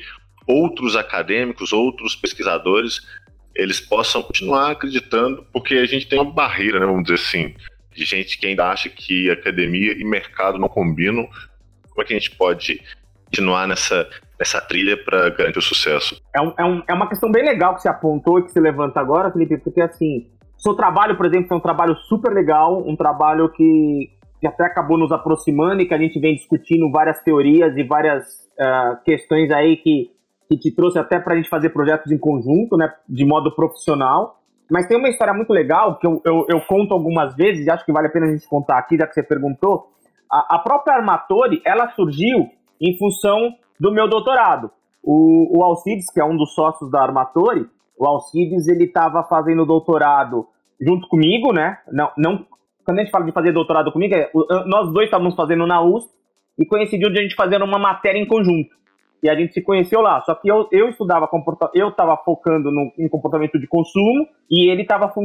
outros 0.45 0.95
acadêmicos, 0.95 1.73
outros 1.73 2.15
pesquisadores, 2.15 3.01
eles 3.57 3.79
possam 3.79 4.21
continuar 4.21 4.71
acreditando, 4.71 5.45
porque 5.51 5.75
a 5.75 5.85
gente 5.85 6.07
tem 6.07 6.19
uma 6.19 6.31
barreira, 6.31 6.79
né, 6.79 6.85
vamos 6.85 7.03
dizer 7.03 7.15
assim, 7.15 7.55
de 7.93 8.05
gente 8.05 8.37
que 8.37 8.45
ainda 8.45 8.69
acha 8.69 8.87
que 8.87 9.29
academia 9.29 9.93
e 9.93 10.03
mercado 10.03 10.59
não 10.59 10.69
combinam. 10.69 11.27
Como 11.89 12.01
é 12.01 12.05
que 12.05 12.13
a 12.13 12.19
gente 12.19 12.35
pode 12.37 12.81
continuar 13.25 13.67
nessa, 13.67 14.07
nessa 14.39 14.61
trilha 14.61 14.95
para 14.95 15.29
garantir 15.31 15.57
o 15.57 15.63
sucesso? 15.63 16.21
É, 16.33 16.39
um, 16.39 16.53
é, 16.57 16.63
um, 16.63 16.83
é 16.87 16.93
uma 16.93 17.09
questão 17.09 17.31
bem 17.31 17.43
legal 17.43 17.73
que 17.73 17.81
você 17.81 17.89
apontou 17.89 18.39
e 18.39 18.43
que 18.43 18.51
você 18.51 18.59
levanta 18.59 18.99
agora, 18.99 19.31
Felipe, 19.31 19.57
porque 19.57 19.81
assim, 19.81 20.27
seu 20.57 20.75
trabalho, 20.75 21.17
por 21.17 21.25
exemplo, 21.25 21.47
foi 21.47 21.57
um 21.57 21.61
trabalho 21.61 21.95
super 22.07 22.31
legal, 22.31 22.83
um 22.87 22.95
trabalho 22.95 23.49
que, 23.49 24.11
que 24.39 24.47
até 24.47 24.65
acabou 24.65 24.97
nos 24.97 25.11
aproximando 25.11 25.81
e 25.81 25.87
que 25.87 25.93
a 25.93 25.97
gente 25.97 26.19
vem 26.19 26.35
discutindo 26.35 26.91
várias 26.91 27.21
teorias 27.23 27.75
e 27.75 27.83
várias 27.83 28.23
uh, 28.59 29.03
questões 29.03 29.49
aí 29.51 29.77
que, 29.77 30.11
que 30.47 30.57
te 30.57 30.71
trouxe 30.73 30.97
até 30.97 31.19
para 31.19 31.33
a 31.33 31.37
gente 31.37 31.49
fazer 31.49 31.69
projetos 31.69 32.11
em 32.11 32.17
conjunto, 32.17 32.77
né, 32.77 32.93
de 33.07 33.25
modo 33.25 33.53
profissional. 33.53 34.39
Mas 34.69 34.87
tem 34.87 34.97
uma 34.97 35.09
história 35.09 35.33
muito 35.33 35.51
legal 35.51 35.97
que 35.97 36.05
eu, 36.05 36.21
eu, 36.25 36.45
eu 36.49 36.61
conto 36.61 36.93
algumas 36.93 37.35
vezes 37.35 37.65
e 37.65 37.69
acho 37.69 37.85
que 37.85 37.91
vale 37.91 38.07
a 38.07 38.11
pena 38.11 38.27
a 38.27 38.31
gente 38.31 38.47
contar 38.47 38.77
aqui, 38.77 38.97
já 38.97 39.07
que 39.07 39.13
você 39.13 39.23
perguntou. 39.23 39.91
A, 40.31 40.55
a 40.55 40.59
própria 40.59 40.95
Armatori, 40.95 41.61
ela 41.65 41.89
surgiu 41.91 42.49
em 42.81 42.97
função 42.97 43.53
do 43.79 43.91
meu 43.91 44.09
doutorado. 44.09 44.71
O, 45.03 45.59
o 45.59 45.63
Alcides, 45.63 46.11
que 46.11 46.19
é 46.19 46.25
um 46.25 46.35
dos 46.35 46.53
sócios 46.53 46.91
da 46.91 47.01
Armatori, 47.01 47.65
o 47.97 48.05
Alcides, 48.05 48.67
ele 48.67 48.85
estava 48.85 49.23
fazendo 49.23 49.65
doutorado 49.65 50.47
junto 50.79 51.07
comigo, 51.07 51.53
né? 51.53 51.77
Não, 51.91 52.11
não, 52.17 52.45
quando 52.85 52.99
a 52.99 53.01
gente 53.01 53.11
fala 53.11 53.25
de 53.25 53.31
fazer 53.31 53.51
doutorado 53.51 53.91
comigo, 53.91 54.13
é, 54.13 54.29
nós 54.65 54.91
dois 54.93 55.05
estávamos 55.05 55.35
fazendo 55.35 55.65
na 55.65 55.81
USP 55.81 56.09
e 56.59 56.65
coincidiu 56.65 57.11
de 57.11 57.19
a 57.19 57.21
gente 57.21 57.35
fazer 57.35 57.61
uma 57.61 57.79
matéria 57.79 58.19
em 58.19 58.27
conjunto. 58.27 58.75
E 59.21 59.29
a 59.29 59.35
gente 59.35 59.53
se 59.53 59.61
conheceu 59.61 60.01
lá. 60.01 60.21
Só 60.21 60.35
que 60.35 60.47
eu, 60.49 60.67
eu 60.71 60.89
estudava 60.89 61.27
eu 61.73 61.89
estava 61.89 62.17
focando 62.17 62.71
no, 62.71 62.91
em 62.97 63.07
comportamento 63.07 63.59
de 63.59 63.67
consumo 63.67 64.27
e 64.49 64.69
ele 64.69 64.83
estava 64.83 65.09
fo 65.09 65.21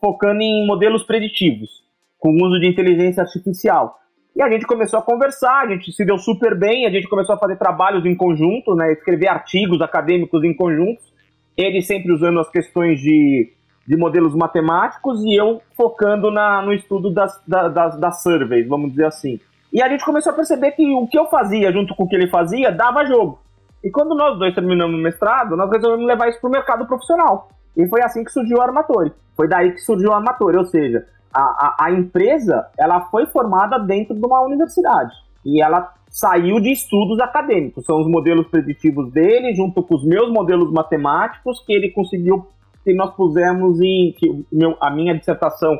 focando 0.00 0.40
em 0.42 0.66
modelos 0.66 1.02
preditivos, 1.04 1.70
com 2.18 2.30
uso 2.30 2.60
de 2.60 2.68
inteligência 2.68 3.22
artificial. 3.22 3.98
E 4.36 4.42
a 4.42 4.50
gente 4.50 4.66
começou 4.66 4.98
a 4.98 5.02
conversar, 5.02 5.64
a 5.64 5.68
gente 5.68 5.90
se 5.92 6.04
deu 6.04 6.16
super 6.16 6.56
bem, 6.56 6.86
a 6.86 6.90
gente 6.90 7.08
começou 7.08 7.34
a 7.34 7.38
fazer 7.38 7.56
trabalhos 7.56 8.06
em 8.06 8.14
conjunto, 8.14 8.74
né, 8.76 8.92
escrever 8.92 9.26
artigos 9.26 9.80
acadêmicos 9.80 10.44
em 10.44 10.54
conjunto 10.54 11.10
ele 11.56 11.82
sempre 11.82 12.12
usando 12.12 12.40
as 12.40 12.50
questões 12.50 13.00
de, 13.00 13.52
de 13.86 13.96
modelos 13.96 14.34
matemáticos 14.34 15.22
e 15.24 15.34
eu 15.34 15.60
focando 15.76 16.30
na, 16.30 16.62
no 16.62 16.72
estudo 16.72 17.12
das, 17.12 17.40
das, 17.46 17.98
das 17.98 18.22
surveys, 18.22 18.66
vamos 18.66 18.90
dizer 18.90 19.06
assim. 19.06 19.38
E 19.72 19.82
a 19.82 19.88
gente 19.88 20.04
começou 20.04 20.32
a 20.32 20.36
perceber 20.36 20.72
que 20.72 20.84
o 20.94 21.06
que 21.06 21.18
eu 21.18 21.26
fazia 21.26 21.72
junto 21.72 21.94
com 21.94 22.04
o 22.04 22.08
que 22.08 22.16
ele 22.16 22.28
fazia 22.28 22.72
dava 22.72 23.04
jogo. 23.04 23.38
E 23.82 23.90
quando 23.90 24.14
nós 24.14 24.38
dois 24.38 24.54
terminamos 24.54 24.98
o 24.98 25.02
mestrado, 25.02 25.56
nós 25.56 25.70
resolvemos 25.70 26.06
levar 26.06 26.28
isso 26.28 26.40
para 26.40 26.48
o 26.48 26.52
mercado 26.52 26.86
profissional. 26.86 27.48
E 27.76 27.86
foi 27.88 28.02
assim 28.02 28.24
que 28.24 28.32
surgiu 28.32 28.58
o 28.58 28.62
Armatori. 28.62 29.12
Foi 29.36 29.48
daí 29.48 29.72
que 29.72 29.80
surgiu 29.80 30.10
o 30.10 30.12
Armatori, 30.12 30.56
ou 30.56 30.64
seja, 30.64 31.06
a, 31.32 31.40
a, 31.40 31.76
a 31.86 31.92
empresa 31.92 32.66
ela 32.76 33.02
foi 33.06 33.26
formada 33.26 33.78
dentro 33.78 34.14
de 34.14 34.26
uma 34.26 34.42
universidade. 34.42 35.12
E 35.44 35.62
ela 35.62 35.94
saiu 36.10 36.60
de 36.60 36.72
estudos 36.72 37.20
acadêmicos. 37.20 37.86
São 37.86 38.00
os 38.00 38.08
modelos 38.08 38.48
preditivos 38.48 39.10
dele, 39.12 39.54
junto 39.54 39.82
com 39.82 39.94
os 39.94 40.04
meus 40.04 40.30
modelos 40.30 40.70
matemáticos, 40.72 41.64
que 41.64 41.72
ele 41.72 41.90
conseguiu, 41.90 42.46
que 42.84 42.92
nós 42.92 43.14
pusemos 43.14 43.80
em. 43.80 44.12
Que 44.18 44.44
meu, 44.52 44.76
a 44.80 44.90
minha 44.90 45.16
dissertação, 45.16 45.78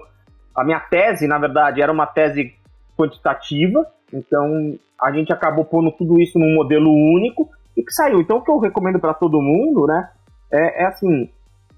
a 0.55 0.65
minha 0.65 0.81
tese, 0.81 1.27
na 1.27 1.39
verdade, 1.39 1.83
era 1.83 1.93
uma 1.93 2.07
tese 2.07 2.55
quantitativa, 3.01 3.87
então 4.13 4.77
a 5.01 5.13
gente 5.13 5.33
acabou 5.33 5.65
pondo 5.65 5.91
tudo 5.93 6.21
isso 6.21 6.39
num 6.39 6.55
modelo 6.55 6.91
único 6.91 7.49
e 7.77 7.83
que 7.83 7.93
saiu. 7.93 8.21
Então 8.21 8.39
o 8.39 8.43
que 8.43 8.51
eu 8.51 8.59
recomendo 8.59 8.99
para 8.99 9.15
todo 9.15 9.41
mundo, 9.41 9.87
né, 9.87 10.11
é, 10.53 10.83
é 10.83 10.87
assim, 10.87 11.31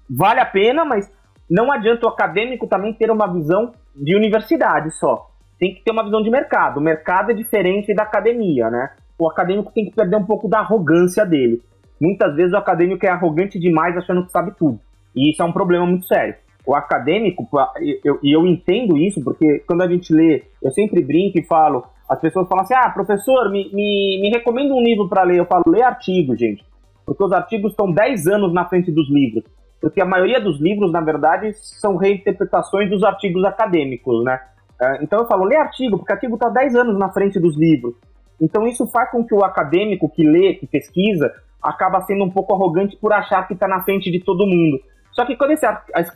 vale 0.09 0.39
a 0.39 0.45
pena, 0.45 0.83
mas 0.83 1.11
não 1.49 1.71
adianta 1.71 2.05
o 2.05 2.09
acadêmico 2.09 2.67
também 2.67 2.93
ter 2.93 3.11
uma 3.11 3.31
visão 3.31 3.73
de 3.95 4.15
universidade 4.15 4.91
só. 4.91 5.29
Tem 5.59 5.73
que 5.73 5.83
ter 5.83 5.91
uma 5.91 6.03
visão 6.03 6.21
de 6.21 6.29
mercado. 6.29 6.77
O 6.77 6.81
mercado 6.81 7.31
é 7.31 7.33
diferente 7.33 7.93
da 7.93 8.03
academia, 8.03 8.69
né? 8.69 8.91
O 9.17 9.29
acadêmico 9.29 9.71
tem 9.71 9.85
que 9.85 9.95
perder 9.95 10.15
um 10.15 10.25
pouco 10.25 10.49
da 10.49 10.59
arrogância 10.59 11.25
dele. 11.25 11.61
Muitas 12.01 12.35
vezes 12.35 12.53
o 12.53 12.57
acadêmico 12.57 13.05
é 13.05 13.09
arrogante 13.09 13.59
demais 13.59 13.95
achando 13.95 14.25
que 14.25 14.31
sabe 14.31 14.51
tudo. 14.57 14.79
E 15.15 15.31
isso 15.31 15.41
é 15.41 15.45
um 15.45 15.53
problema 15.53 15.85
muito 15.85 16.05
sério. 16.05 16.35
O 16.65 16.75
acadêmico, 16.75 17.47
e 17.81 17.99
eu, 18.03 18.19
eu, 18.23 18.47
entendo 18.47 18.97
isso, 18.97 19.21
porque 19.23 19.59
quando 19.67 19.81
a 19.81 19.87
gente 19.87 20.13
lê, 20.13 20.43
eu 20.61 20.71
sempre 20.71 21.03
brinco 21.03 21.37
e 21.37 21.43
falo, 21.43 21.83
as 22.09 22.19
pessoas 22.19 22.47
falam 22.47 22.63
assim, 22.63 22.73
ah, 22.73 22.89
professor, 22.89 23.51
me, 23.51 23.69
me, 23.73 24.19
me 24.21 24.29
recomenda 24.29 24.73
um 24.73 24.81
livro 24.81 25.09
para 25.09 25.23
ler. 25.23 25.39
Eu 25.39 25.45
falo, 25.45 25.63
lê 25.67 25.81
artigo, 25.81 26.35
gente. 26.37 26.63
Porque 27.05 27.23
os 27.23 27.33
artigos 27.33 27.71
estão 27.71 27.91
10 27.91 28.27
anos 28.27 28.53
na 28.53 28.65
frente 28.65 28.91
dos 28.91 29.09
livros 29.09 29.43
porque 29.83 29.99
a 29.99 30.05
maioria 30.05 30.39
dos 30.39 30.61
livros, 30.61 30.93
na 30.93 31.01
verdade, 31.01 31.51
são 31.55 31.97
reinterpretações 31.97 32.89
dos 32.89 33.03
artigos 33.03 33.43
acadêmicos, 33.43 34.23
né? 34.23 34.39
É, 34.81 35.03
então 35.03 35.19
eu 35.19 35.27
falo, 35.27 35.43
lê 35.43 35.57
artigo, 35.57 35.97
porque 35.97 36.13
artigo 36.13 36.35
está 36.35 36.47
10 36.47 36.73
anos 36.75 36.97
na 36.97 37.09
frente 37.09 37.37
dos 37.37 37.57
livros. 37.57 37.93
Então 38.39 38.65
isso 38.65 38.87
faz 38.87 39.11
com 39.11 39.25
que 39.25 39.35
o 39.35 39.43
acadêmico 39.43 40.09
que 40.09 40.23
lê, 40.23 40.53
que 40.53 40.65
pesquisa, 40.65 41.33
acaba 41.61 41.99
sendo 42.03 42.23
um 42.23 42.29
pouco 42.29 42.53
arrogante 42.53 42.95
por 42.95 43.11
achar 43.11 43.45
que 43.45 43.53
está 43.53 43.67
na 43.67 43.83
frente 43.83 44.09
de 44.09 44.21
todo 44.21 44.47
mundo. 44.47 44.79
Só 45.13 45.25
que 45.25 45.35
quando 45.35 45.51
esse, 45.51 45.65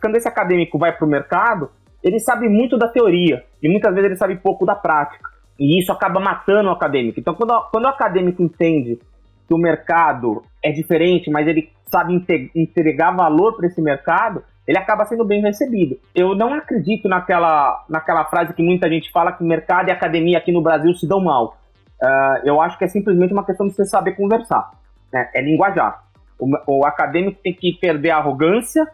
quando 0.02 0.16
esse 0.16 0.28
acadêmico 0.28 0.78
vai 0.78 0.92
para 0.92 1.06
o 1.06 1.10
mercado, 1.10 1.70
ele 2.04 2.20
sabe 2.20 2.50
muito 2.50 2.78
da 2.78 2.88
teoria, 2.88 3.44
e 3.62 3.70
muitas 3.70 3.94
vezes 3.94 4.10
ele 4.10 4.18
sabe 4.18 4.36
pouco 4.38 4.66
da 4.66 4.76
prática. 4.76 5.30
E 5.60 5.80
isso 5.80 5.92
acaba 5.92 6.20
matando 6.20 6.70
o 6.70 6.72
acadêmico. 6.72 7.20
Então 7.20 7.34
quando, 7.34 7.54
quando 7.72 7.86
o 7.86 7.90
acadêmico 7.90 8.42
entende 8.44 9.00
que 9.48 9.54
o 9.54 9.58
mercado 9.58 10.44
é 10.64 10.72
diferente, 10.72 11.30
mas 11.30 11.48
ele 11.48 11.72
sabe 11.86 12.22
entregar 12.54 13.16
valor 13.16 13.56
para 13.56 13.68
esse 13.68 13.82
mercado, 13.82 14.44
ele 14.68 14.78
acaba 14.78 15.06
sendo 15.06 15.24
bem 15.24 15.42
recebido. 15.42 15.98
Eu 16.14 16.36
não 16.36 16.54
acredito 16.54 17.08
naquela, 17.08 17.86
naquela 17.90 18.26
frase 18.26 18.54
que 18.54 18.62
muita 18.62 18.90
gente 18.90 19.10
fala 19.12 19.32
que 19.32 19.44
mercado 19.44 19.88
e 19.88 19.92
academia 19.92 20.38
aqui 20.38 20.52
no 20.52 20.62
Brasil 20.62 20.94
se 20.94 21.08
dão 21.08 21.22
mal. 21.22 21.58
Uh, 22.04 22.46
eu 22.46 22.62
acho 22.62 22.78
que 22.78 22.84
é 22.84 22.88
simplesmente 22.88 23.32
uma 23.32 23.46
questão 23.46 23.68
de 23.68 23.74
você 23.74 23.86
saber 23.86 24.12
conversar. 24.12 24.70
Né? 25.12 25.30
É 25.34 25.42
linguajar. 25.42 26.04
O, 26.40 26.80
o 26.80 26.86
acadêmico 26.86 27.40
tem 27.44 27.54
que 27.54 27.74
perder 27.80 28.12
a 28.12 28.18
arrogância 28.18 28.86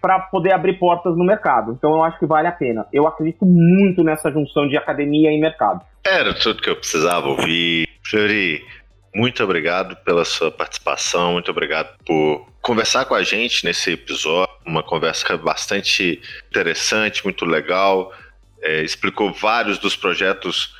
para 0.00 0.20
poder 0.20 0.52
abrir 0.52 0.78
portas 0.78 1.16
no 1.16 1.24
mercado. 1.24 1.72
Então 1.72 1.90
eu 1.94 2.04
acho 2.04 2.18
que 2.18 2.26
vale 2.26 2.46
a 2.46 2.52
pena. 2.52 2.86
Eu 2.92 3.06
acredito 3.06 3.44
muito 3.44 4.02
nessa 4.04 4.30
junção 4.30 4.68
de 4.68 4.76
academia 4.76 5.30
e 5.32 5.40
mercado. 5.40 5.84
Era 6.06 6.34
tudo 6.34 6.62
que 6.62 6.70
eu 6.70 6.76
precisava 6.76 7.26
ouvir. 7.26 7.88
Fleury, 8.04 8.64
muito 9.14 9.42
obrigado 9.42 9.96
pela 10.04 10.24
sua 10.24 10.50
participação, 10.50 11.32
muito 11.32 11.50
obrigado 11.50 11.96
por 12.04 12.46
conversar 12.62 13.04
com 13.04 13.14
a 13.14 13.22
gente 13.22 13.64
nesse 13.64 13.92
episódio. 13.92 14.54
Uma 14.64 14.82
conversa 14.82 15.36
bastante 15.36 16.20
interessante, 16.50 17.24
muito 17.24 17.44
legal. 17.44 18.12
É, 18.62 18.82
explicou 18.82 19.32
vários 19.32 19.78
dos 19.78 19.96
projetos 19.96 20.76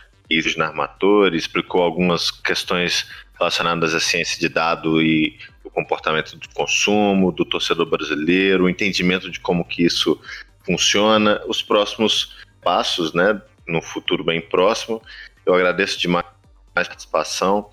na 0.56 0.66
Armator, 0.66 1.34
explicou 1.34 1.82
algumas 1.82 2.30
questões 2.30 3.08
relacionadas 3.38 3.94
à 3.94 4.00
ciência 4.00 4.38
de 4.38 4.48
dado 4.48 5.00
e 5.00 5.38
o 5.68 5.70
comportamento 5.70 6.36
do 6.36 6.48
consumo, 6.50 7.30
do 7.30 7.44
torcedor 7.44 7.86
brasileiro, 7.86 8.64
o 8.64 8.68
entendimento 8.68 9.30
de 9.30 9.38
como 9.38 9.64
que 9.64 9.84
isso 9.84 10.20
funciona, 10.64 11.40
os 11.46 11.62
próximos 11.62 12.36
passos, 12.62 13.14
né, 13.14 13.40
no 13.66 13.80
futuro 13.80 14.24
bem 14.24 14.40
próximo. 14.40 15.00
Eu 15.46 15.54
agradeço 15.54 15.98
demais 15.98 16.26
a 16.26 16.84
participação 16.84 17.70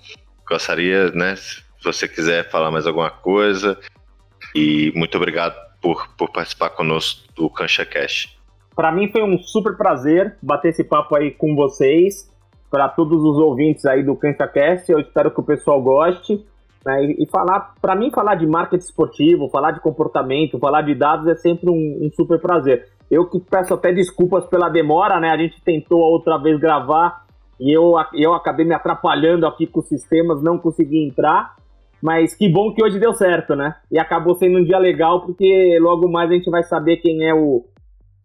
gostaria, 0.48 1.10
né, 1.10 1.36
se 1.36 1.62
você 1.82 2.06
quiser 2.08 2.48
falar 2.50 2.70
mais 2.70 2.86
alguma 2.86 3.10
coisa. 3.10 3.78
E 4.54 4.92
muito 4.94 5.16
obrigado 5.16 5.54
por, 5.82 6.08
por 6.16 6.30
participar 6.30 6.70
conosco 6.70 7.26
do 7.34 7.50
Cancha 7.50 7.84
Cash. 7.84 8.34
Para 8.74 8.92
mim 8.92 9.10
foi 9.10 9.22
um 9.22 9.38
super 9.38 9.76
prazer 9.76 10.36
bater 10.40 10.68
esse 10.68 10.84
papo 10.84 11.16
aí 11.16 11.30
com 11.30 11.54
vocês. 11.54 12.32
Para 12.70 12.88
todos 12.88 13.22
os 13.22 13.36
ouvintes 13.38 13.84
aí 13.86 14.02
do 14.02 14.16
Cancha 14.16 14.46
Cast, 14.46 14.90
eu 14.90 15.00
espero 15.00 15.30
que 15.30 15.40
o 15.40 15.42
pessoal 15.42 15.80
goste. 15.80 16.44
Né, 16.86 17.04
e, 17.04 17.24
e 17.24 17.26
falar, 17.26 17.74
para 17.82 17.96
mim, 17.96 18.12
falar 18.12 18.36
de 18.36 18.46
marketing 18.46 18.84
esportivo, 18.84 19.48
falar 19.50 19.72
de 19.72 19.80
comportamento, 19.80 20.56
falar 20.56 20.82
de 20.82 20.94
dados 20.94 21.26
é 21.26 21.34
sempre 21.34 21.68
um, 21.68 22.06
um 22.06 22.10
super 22.14 22.40
prazer. 22.40 22.86
Eu 23.10 23.28
que 23.28 23.40
peço 23.40 23.74
até 23.74 23.92
desculpas 23.92 24.46
pela 24.46 24.68
demora, 24.68 25.18
né? 25.18 25.30
A 25.30 25.36
gente 25.36 25.60
tentou 25.64 25.98
outra 25.98 26.38
vez 26.38 26.60
gravar 26.60 27.24
e 27.58 27.76
eu, 27.76 27.94
eu 28.14 28.34
acabei 28.34 28.64
me 28.64 28.72
atrapalhando 28.72 29.48
aqui 29.48 29.66
com 29.66 29.80
os 29.80 29.88
sistemas, 29.88 30.40
não 30.40 30.58
consegui 30.58 31.04
entrar. 31.08 31.56
Mas 32.00 32.36
que 32.36 32.48
bom 32.48 32.72
que 32.72 32.84
hoje 32.84 33.00
deu 33.00 33.12
certo, 33.14 33.56
né? 33.56 33.74
E 33.90 33.98
acabou 33.98 34.36
sendo 34.36 34.60
um 34.60 34.64
dia 34.64 34.78
legal, 34.78 35.26
porque 35.26 35.76
logo 35.80 36.08
mais 36.08 36.30
a 36.30 36.34
gente 36.34 36.48
vai 36.48 36.62
saber 36.62 36.98
quem 36.98 37.24
é 37.24 37.34
o, 37.34 37.64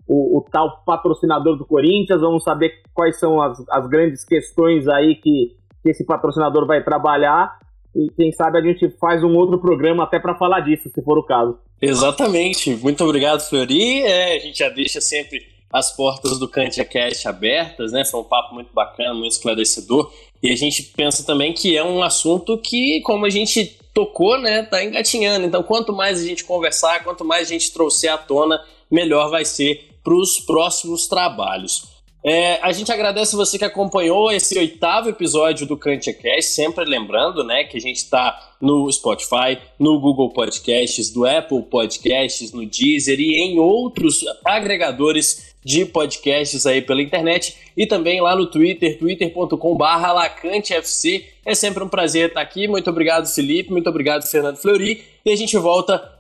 o, 0.08 0.38
o 0.38 0.45
tal 0.52 0.84
patrocinador 0.86 1.58
do 1.58 1.65
Corinthians, 1.65 2.21
vamos 2.21 2.43
saber 2.43 2.74
quais 2.93 3.17
são 3.17 3.41
as, 3.41 3.58
as 3.71 3.88
grandes 3.88 4.24
questões 4.24 4.88
aí 4.88 5.15
que, 5.15 5.56
que 5.82 5.89
esse 5.89 6.06
patrocinador 6.06 6.67
vai 6.67 6.84
trabalhar. 6.84 7.58
E 7.95 8.10
quem 8.15 8.32
sabe 8.32 8.58
a 8.58 8.62
gente 8.62 8.89
faz 8.99 9.23
um 9.23 9.36
outro 9.36 9.60
programa 9.60 10.04
até 10.04 10.19
para 10.19 10.36
falar 10.36 10.62
disso, 10.62 10.89
se 10.93 11.01
for 11.01 11.17
o 11.17 11.23
caso. 11.23 11.58
Exatamente. 11.82 12.75
Muito 12.75 13.04
obrigado, 13.04 13.41
Flori. 13.41 14.04
É, 14.04 14.36
a 14.36 14.39
gente 14.39 14.60
já 14.60 14.69
deixa 14.69 15.01
sempre 15.01 15.45
as 15.71 15.95
portas 15.95 16.38
do 16.38 16.47
Kantia 16.47 16.86
Cast 16.86 17.27
abertas, 17.27 17.91
né? 17.91 18.04
Foi 18.06 18.19
um 18.19 18.25
papo 18.25 18.54
muito 18.54 18.73
bacana, 18.73 19.13
muito 19.13 19.32
esclarecedor. 19.32 20.12
E 20.41 20.51
a 20.51 20.56
gente 20.56 20.84
pensa 20.84 21.25
também 21.25 21.54
que 21.54 21.75
é 21.75 21.84
um 21.84 22.01
assunto 22.01 22.58
que, 22.58 23.01
como 23.01 23.25
a 23.25 23.30
gente 23.30 23.77
tocou, 23.93 24.39
né, 24.39 24.63
tá 24.63 24.84
engatinhando. 24.84 25.45
Então, 25.45 25.62
quanto 25.63 25.93
mais 25.93 26.19
a 26.19 26.25
gente 26.25 26.43
conversar, 26.43 27.04
quanto 27.04 27.25
mais 27.25 27.47
a 27.47 27.51
gente 27.51 27.71
trouxer 27.71 28.12
à 28.12 28.17
tona, 28.17 28.62
melhor 28.89 29.30
vai 29.30 29.45
ser 29.45 29.89
para 30.04 30.15
os 30.15 30.39
próximos 30.39 31.08
trabalhos. 31.08 31.90
É, 32.23 32.60
a 32.62 32.71
gente 32.71 32.91
agradece 32.91 33.36
você 33.36 33.57
que 33.57 33.65
acompanhou 33.65 34.31
esse 34.31 34.57
oitavo 34.57 35.10
episódio 35.10 35.65
do 35.65 35.75
CantiaCast, 35.75 36.51
sempre 36.51 36.86
lembrando 36.86 37.43
né, 37.43 37.63
que 37.63 37.77
a 37.77 37.81
gente 37.81 37.97
está 37.97 38.53
no 38.62 38.91
Spotify, 38.91 39.57
no 39.79 39.99
Google 39.99 40.29
Podcasts, 40.29 41.10
do 41.10 41.25
Apple 41.25 41.63
Podcasts, 41.63 42.51
no 42.51 42.63
Deezer 42.65 43.19
e 43.19 43.39
em 43.39 43.60
outros 43.60 44.23
agregadores 44.45 45.51
de 45.63 45.86
podcasts 45.86 46.65
aí 46.65 46.81
pela 46.81 47.01
internet 47.01 47.55
e 47.75 47.86
também 47.86 48.21
lá 48.21 48.36
no 48.36 48.47
Twitter, 48.47 48.97
twitter.com.br 48.97 49.84
lacantefc. 49.84 51.25
É 51.45 51.55
sempre 51.55 51.84
um 51.84 51.89
prazer 51.89 52.29
estar 52.29 52.41
aqui. 52.41 52.67
Muito 52.67 52.89
obrigado, 52.89 53.27
Felipe. 53.27 53.71
Muito 53.71 53.89
obrigado, 53.89 54.23
Fernando 54.23 54.57
Fleury. 54.57 55.03
E 55.25 55.31
a 55.31 55.36
gente 55.36 55.57
volta 55.57 56.19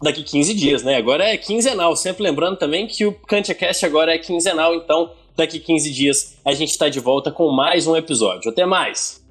daqui 0.00 0.22
15 0.22 0.54
dias, 0.54 0.82
né? 0.82 0.96
Agora 0.96 1.24
é 1.24 1.36
quinzenal. 1.36 1.94
Sempre 1.96 2.24
lembrando 2.24 2.56
também 2.56 2.86
que 2.86 3.06
o 3.06 3.12
CantiaCast 3.12 3.86
agora 3.86 4.14
é 4.14 4.18
quinzenal, 4.18 4.74
então 4.74 5.12
daqui 5.36 5.58
15 5.58 5.90
dias 5.90 6.36
a 6.44 6.52
gente 6.52 6.70
está 6.70 6.88
de 6.88 7.00
volta 7.00 7.30
com 7.30 7.50
mais 7.50 7.86
um 7.86 7.96
episódio. 7.96 8.50
Até 8.50 8.66
mais! 8.66 9.21